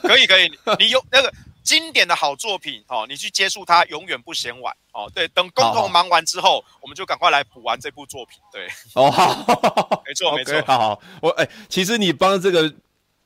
[0.02, 1.32] 可以可以，你有那个。
[1.62, 5.08] 经典的好作品哦，你去接触它永远不嫌晚哦。
[5.14, 8.38] 对，等共同忙完之后，我们就赶快来补完这部作品。
[8.50, 11.02] 对，哦，好，没 错没错，好好。
[11.20, 12.74] 我哎、欸，其实你帮这个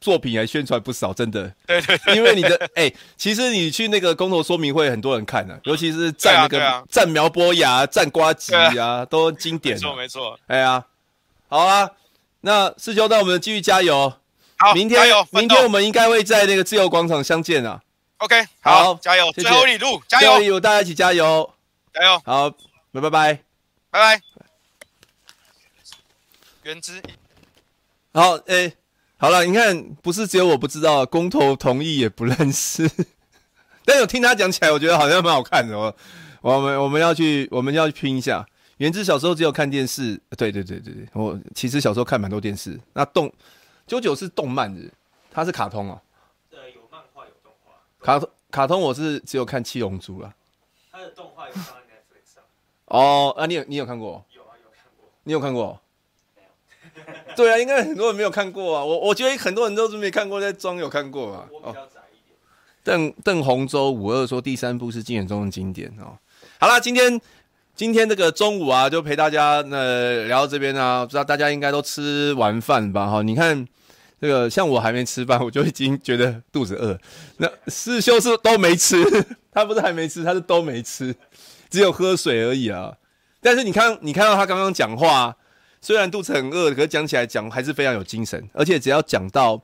[0.04, 1.50] 作品还宣传不少，真的。
[1.66, 9.76] 对对对，因为你的 哎、欸，其实你去那个公投说明会，很多人看的、啊， 尤其是站那个战苗波雅、战呱吉啊，都经典。
[9.76, 10.84] 没错没错，哎呀，
[11.48, 11.90] 好啊。
[12.42, 14.12] 那师兄，那我们继续加油。
[14.58, 15.00] 好，明天，
[15.30, 17.80] 明天我们应该会在那个自由广场相见啊。
[18.18, 19.32] OK，好，好，加油！
[19.32, 20.28] 最后一里路，加油！
[20.28, 21.50] 最后一路，大家一起加油，
[21.94, 22.20] 加油！
[22.22, 22.50] 好，
[22.92, 23.40] 拜拜拜拜
[23.90, 24.20] 拜。
[26.64, 27.02] 原之，
[28.12, 28.76] 好，哎、欸，
[29.24, 32.86] 好了，你看，不是只有我不知道，公投同意也不认识，
[33.82, 35.78] 但有听他讲起来，我觉得好像蛮好看的。
[35.78, 35.96] 我，
[36.42, 38.46] 我们我们要去，我们要去拼一下。
[38.76, 42.78] 原之小时候只有看电视，对对对对对，我其实小时候看蛮多电视。
[42.92, 43.32] 那动
[43.86, 44.82] 九九是动漫的，
[45.30, 45.98] 它是卡通哦
[46.50, 47.72] 对有漫画有动画。
[48.04, 50.34] 卡通卡通我是只有看七龙珠了。
[50.92, 52.44] 他的动画有放在 Netflix 上。
[52.88, 54.22] 哦，啊，你有你有看过？
[54.34, 55.08] 有啊，有看过。
[55.22, 55.80] 你有看过？
[57.36, 58.84] 对啊，应该很多人没有看过啊。
[58.84, 61.46] 我我觉得很多人都是没看过，在装有看过啊。
[61.52, 62.36] 我比较窄一点。
[62.82, 66.18] 邓邓洪洲五二说第三部是经典中的经典哦。
[66.58, 67.20] 好啦，今天
[67.74, 73.06] 今天这个中午啊，就陪大家呃聊到这边啊，不知道大家应该都吃完饭吧？
[73.06, 73.66] 哈，你看。
[74.20, 76.98] 这个像我还没吃饭，我就已经觉得肚子饿。
[77.36, 78.96] 那师兄是都没吃，
[79.52, 81.14] 他不是还没吃，他是都没吃，
[81.68, 82.96] 只有喝水而已啊。
[83.42, 85.36] 但是你看，你看到他刚刚讲话，
[85.84, 88.42] 虽然肚子很饿，可是讲起来讲还是非常有精神。
[88.54, 89.62] 而且只要讲到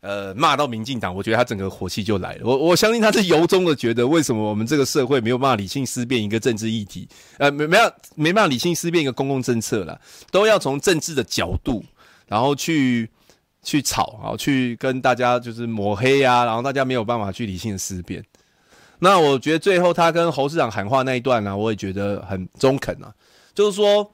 [0.00, 2.42] 呃骂到民进党，我觉得他整个火气就来了。
[2.44, 11.84] 我我相信他是由衷的觉得，为什么我们这个社会没有办法理性思辨一个政治议题，呃没没有没办法理性思辨一个公共政策了，都要从政治的角度，
[12.28, 13.10] 然后去。
[13.62, 18.24] 去吵啊，去跟大家就是抹黑啊，然后大家没有办法去理性的思辨。
[19.00, 23.12] 那我觉得最后他跟侯市长喊话那一段呢、我也觉得很中肯啊。
[23.54, 24.10] 就是说，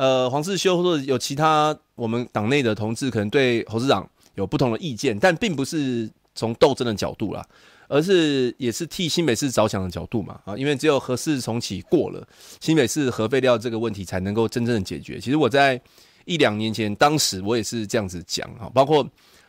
[0.00, 7.46] 呃，黄世修或者有其他我们党内的同志，可能对侯市长有不同的意见，但并不是从斗争的角度啦，
[7.86, 12.26] 而是也是替新北市着想的角度嘛啊，因为只有核四重启过了，
[12.60, 15.20] 新北市核废料这个问题才能够真正的解决。
[15.20, 15.80] 其实我在。
[16.26, 19.04] 一两年前，当时我也是这样子讲啊，包括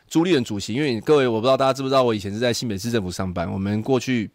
[0.07, 4.31] 朱立伦主席，因为各位我不知道大家知不知道，我以前是在新北市政府上班，我们过去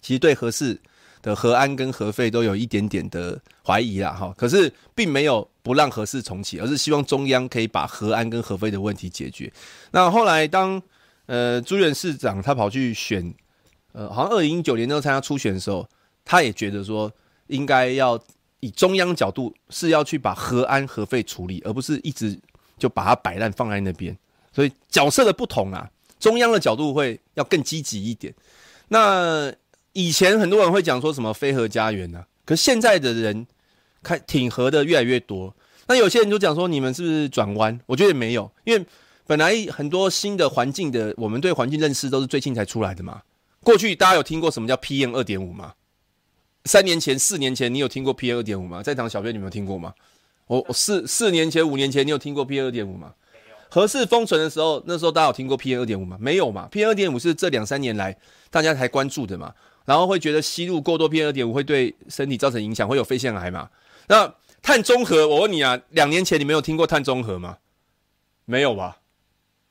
[0.00, 0.80] 其实对核四
[1.22, 9.52] 的核安跟核废都有一点点的怀疑啦，哈，可是并没有不让核四重启，而是希望中央可以把核安跟核废的问题解决。
[9.90, 10.80] 那后来当
[11.26, 13.34] 呃朱元市长他跑去选，
[13.92, 15.88] 呃，好像二零一九年那时候参加初选的时候，
[16.24, 17.12] 他也觉得说
[17.48, 18.20] 应该要。
[18.62, 22.38] 以中央角度是要去把核安核废处理，而不是一直
[22.76, 24.14] 就把它摆烂放在那边。
[24.52, 28.34] 所以角色的不同啊，中央的角度会要更积极一点。
[28.88, 29.50] 那
[29.92, 33.46] 以前很多人会讲说什么非核家园啊，可是现在的人
[34.02, 35.54] 看挺核的越来越多。
[35.86, 37.78] 那有些人就讲说你们是不是转弯？
[37.86, 38.86] 我觉得没有，因为
[39.26, 43.22] 本来很多新的环境的，我们对环境认识都是最近才出来的嘛。
[43.62, 45.74] 过去大家有听过什么叫 PM 二点五吗？
[46.64, 48.82] 三年前、四年前，你有听过 PM 二点五吗？
[48.82, 49.92] 在场小编，你有没有听过吗？
[50.46, 53.12] 我四四年前、五年前，你有听过 PM 二点五吗？
[53.68, 56.16] 核四封存的时候，那时候大家有听过 PM 二点五吗？
[56.20, 56.68] 没有嘛。
[56.72, 58.16] PM 二点五是这两三年来
[58.50, 59.54] 大家才关注的嘛。
[59.90, 63.68] 然后会觉得吸入过多 PM 二点五会对身体造成影响，会有肺腺癌嘛。
[64.06, 64.32] 那
[64.62, 67.56] 碳中和，我问你啊，两年前你没有听过碳中和吗？
[68.44, 68.98] 没有吧？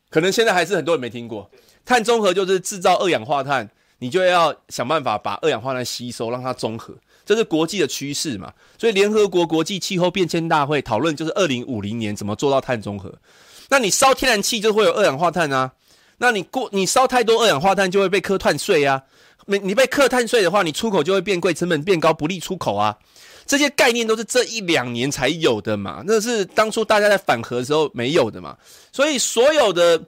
[0.09, 1.49] 可能现在还是很多人没听过。
[1.85, 3.69] 碳中和就是制造二氧化碳。
[4.01, 6.93] 你就要想办法把二氧化碳吸收，让它中和，
[7.25, 8.53] 这是国际的趋势嘛。
[8.77, 13.13] 所以联合国国际气候变迁大会讨论就是二零五零年怎么做到碳中和。
[13.69, 15.73] 那你烧天然气就会有二氧化碳啊。
[16.19, 19.03] 那你过你烧太多二氧化碳就会被磕碳税啊。
[19.49, 22.95] 你你被课碳税的话，你出口就会变贵，成本变高，不利出口啊。
[23.47, 28.55] 这些概念都是这一两年才有的嘛，那是当初大家在反核的时候没有的嘛。
[28.91, 29.99] 所以所有的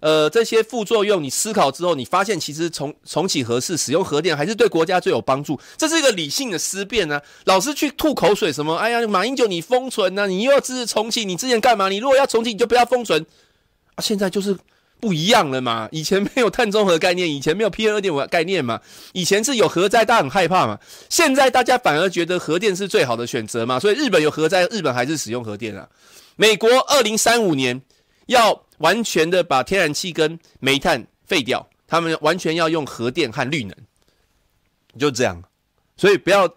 [0.00, 5.60] 呃这些副作用，你思考之后，你发现其实重重启核试，使用核电还是对国家最有帮助。
[5.76, 7.22] 这是一个理性的思辨啊。
[7.44, 8.74] 老是去吐口水什么？
[8.74, 11.88] 哎呀，马英九你封存呐、啊，你又要支持重启，你之前干嘛？
[11.88, 13.24] 你如果要重启，你就不要封存
[13.94, 14.02] 啊。
[14.02, 14.58] 现在就是。
[15.00, 15.88] 不一样了嘛？
[15.92, 18.80] 以前没有碳中和概念，以前没有 PM 二点五概念嘛？
[19.12, 20.78] 以前是有核灾，大家很害怕嘛？
[21.08, 23.78] 现在大家反而觉得核电是最好的选择嘛？
[23.78, 25.88] 所以日本有核灾，日本还是使用核电啊。
[26.36, 27.80] 美国二零三五年
[28.26, 33.74] 要完全的把天然气跟煤炭废掉，他们完全要用核电和绿能，
[34.98, 35.42] 就这样。
[35.96, 36.48] 所以不要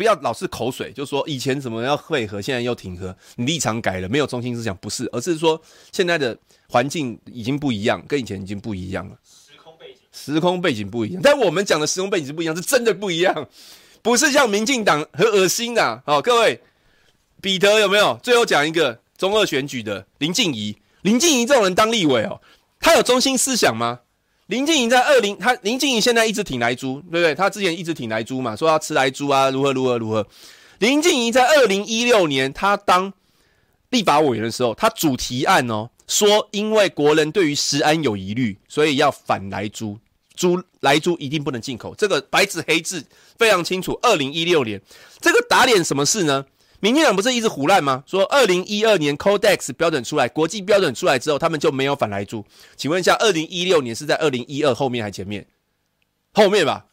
[0.00, 5.60] 不要老是口水，就说以前怎么要会合，现在又停核，你立场改了，没有中心思想，不是，而是说
[5.92, 6.34] 现在的。
[6.72, 9.18] 环境已经不一样，跟以前已经不一样了。
[9.24, 11.20] 时空背景，时空背景不一样。
[11.20, 13.48] 但我们讲的时空背景是不一样，是真的不一样，
[14.02, 16.00] 不是像民进党很恶心的、啊。
[16.06, 16.60] 好，各位，
[17.42, 18.16] 彼得有没有？
[18.22, 20.76] 最后讲一个中二选举的林静仪。
[21.02, 22.40] 林静仪这种人当立委哦，
[22.78, 23.98] 他有中心思想吗？
[24.50, 27.32] 林静怡在二零，他林静怡现在一直挺莱猪，对不对？
[27.36, 30.26] 他之前一直挺莱猪嘛，说要吃莱猪啊，如何如何如何。
[30.80, 33.12] 林静怡在二零一六年他当
[33.90, 35.88] 立法委员的时候，他主提案哦。
[36.08, 39.96] 说，因为国人对于食安有疑虑，所以要反莱猪，
[40.34, 41.94] 猪莱猪一定不能进口。
[41.96, 43.04] 这个白纸黑字
[43.38, 43.96] 非常清楚。
[44.02, 44.82] 二零一六年，
[45.20, 46.44] 这个打脸什么事呢？
[46.80, 48.02] 民进党不是一直胡烂吗？
[48.06, 52.44] 说二零一二年 Codex 标准出来，国际标准出来之后，他们就没有反来猪。
[52.76, 55.46] 请问一下，二零一六年是在二零一二后面还前面？
[56.32, 56.86] 后面吧。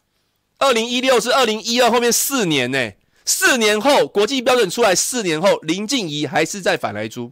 [0.58, 7.30] 二零一六是二零一二后面四年呢、欸，四年后国际标准出来，四年后林静仪还是在反来猪。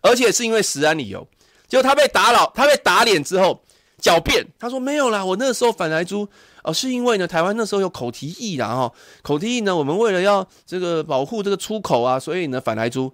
[0.00, 1.28] 而且是因为食安理由，
[1.66, 3.64] 就他被打扰，他被打脸之后
[4.00, 6.28] 狡辩，他说没有啦，我那时候反来猪，
[6.68, 8.92] 哦，是因为呢，台湾那时候有口蹄疫啦，哈，
[9.22, 13.10] 口蹄疫呢，我们为了要这个保护这个出口啊，所以呢反莱猪，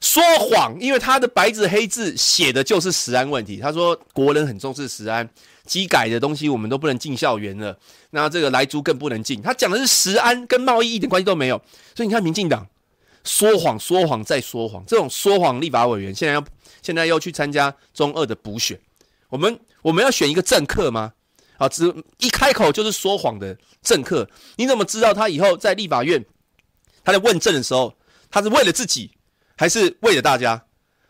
[0.00, 3.58] 说谎，因为他的白纸黑字写的就是食安问题。
[3.58, 5.28] 他说国人很重视食安，
[5.64, 7.78] 机改的东西我们都不能进校园了，
[8.10, 9.40] 那这个莱猪更不能进。
[9.40, 11.56] 他讲的是食安，跟贸易一点关系都没有。
[11.94, 12.66] 所以你看民进党。
[13.28, 16.44] 说谎，说谎再说谎，这种说谎立法委员现在要
[16.80, 18.78] 现在要去参加中二的补选，
[19.28, 21.12] 我们我们要选一个政客吗？
[21.58, 26.24] 啊，只一开口就是说谎的政客，你怎么知道他以后在立法院
[27.04, 27.94] 他在问政的时候，
[28.30, 29.10] 他是为了自己
[29.56, 30.62] 还是为了大家？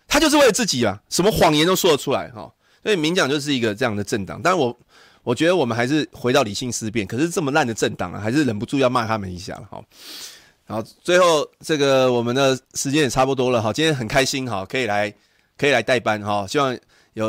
[0.08, 2.52] 他就是为了自己啊，什么谎言都说得出来哈。
[2.82, 4.78] 所以民讲就是一个这样的政党，但是我
[5.24, 9.82] 我觉得我们还是回到理性思辨，可是这么烂的政党啊，还是忍不住要骂他们一下了哈。
[10.68, 15.12] 好，最后这个我们的时间也差不多了哈，今天很开心哈，可以来
[15.58, 16.78] 可以来代班哈，希望
[17.14, 17.26] 有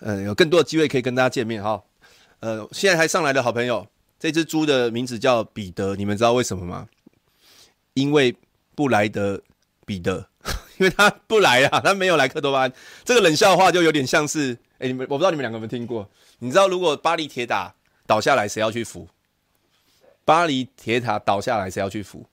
[0.00, 1.80] 呃有更多的机会可以跟大家见面哈。
[2.46, 3.84] 呃，现在还上来的好朋友，
[4.20, 6.88] 这只猪的名字叫彼得，你们知道为什么吗？
[7.94, 8.36] 因为
[8.76, 9.42] 布莱德
[9.84, 10.28] 彼得，
[10.78, 12.72] 因为他不来啊，他没有来克多巴胺。
[13.04, 16.08] 这个冷笑话就有点像是，哎，你们我不知道你们两个有没有听过？
[16.38, 17.74] 你知道如果巴黎铁塔
[18.06, 19.08] 倒下来，谁要去扶？
[20.24, 22.24] 巴黎铁塔倒下来，谁要去扶？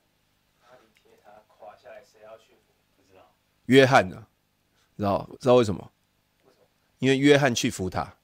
[3.66, 4.28] 约翰呢、啊？
[4.96, 5.92] 知道知道为什么？
[7.00, 8.16] 因为约翰去扶他，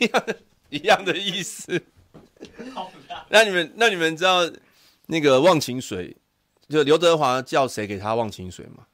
[0.00, 0.38] 一样的，
[0.70, 1.82] 一样的意思。
[3.28, 4.50] 那你们那你们知道
[5.06, 6.16] 那个忘情水，
[6.68, 8.86] 就刘德华叫谁给他忘情水吗？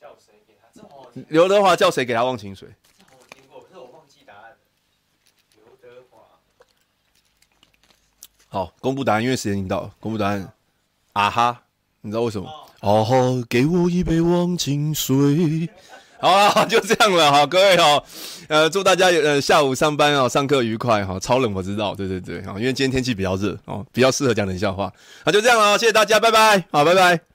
[0.00, 0.68] 叫谁给他？
[1.28, 2.68] 刘德华叫谁给他忘情水？
[3.10, 4.56] 我听过，可是我忘记答案。
[5.56, 6.20] 刘德华。
[8.48, 9.94] 好，公布答案，因为时间已经到了。
[10.00, 10.52] 公布答案，
[11.12, 11.64] 啊哈，
[12.00, 12.48] 你知道为什么？
[12.80, 15.68] 哦给我一杯忘情水。
[16.22, 18.00] 好啊，就这样了，哈，各位哈，
[18.46, 21.18] 呃，祝大家呃下午上班哦，上课愉快哈。
[21.18, 24.92] 超冷我知道，对对对，好，因为今天天气比较热哦，比较适合讲冷笑话。
[25.24, 27.31] 那就这样了，谢谢大家，拜拜，好，拜拜。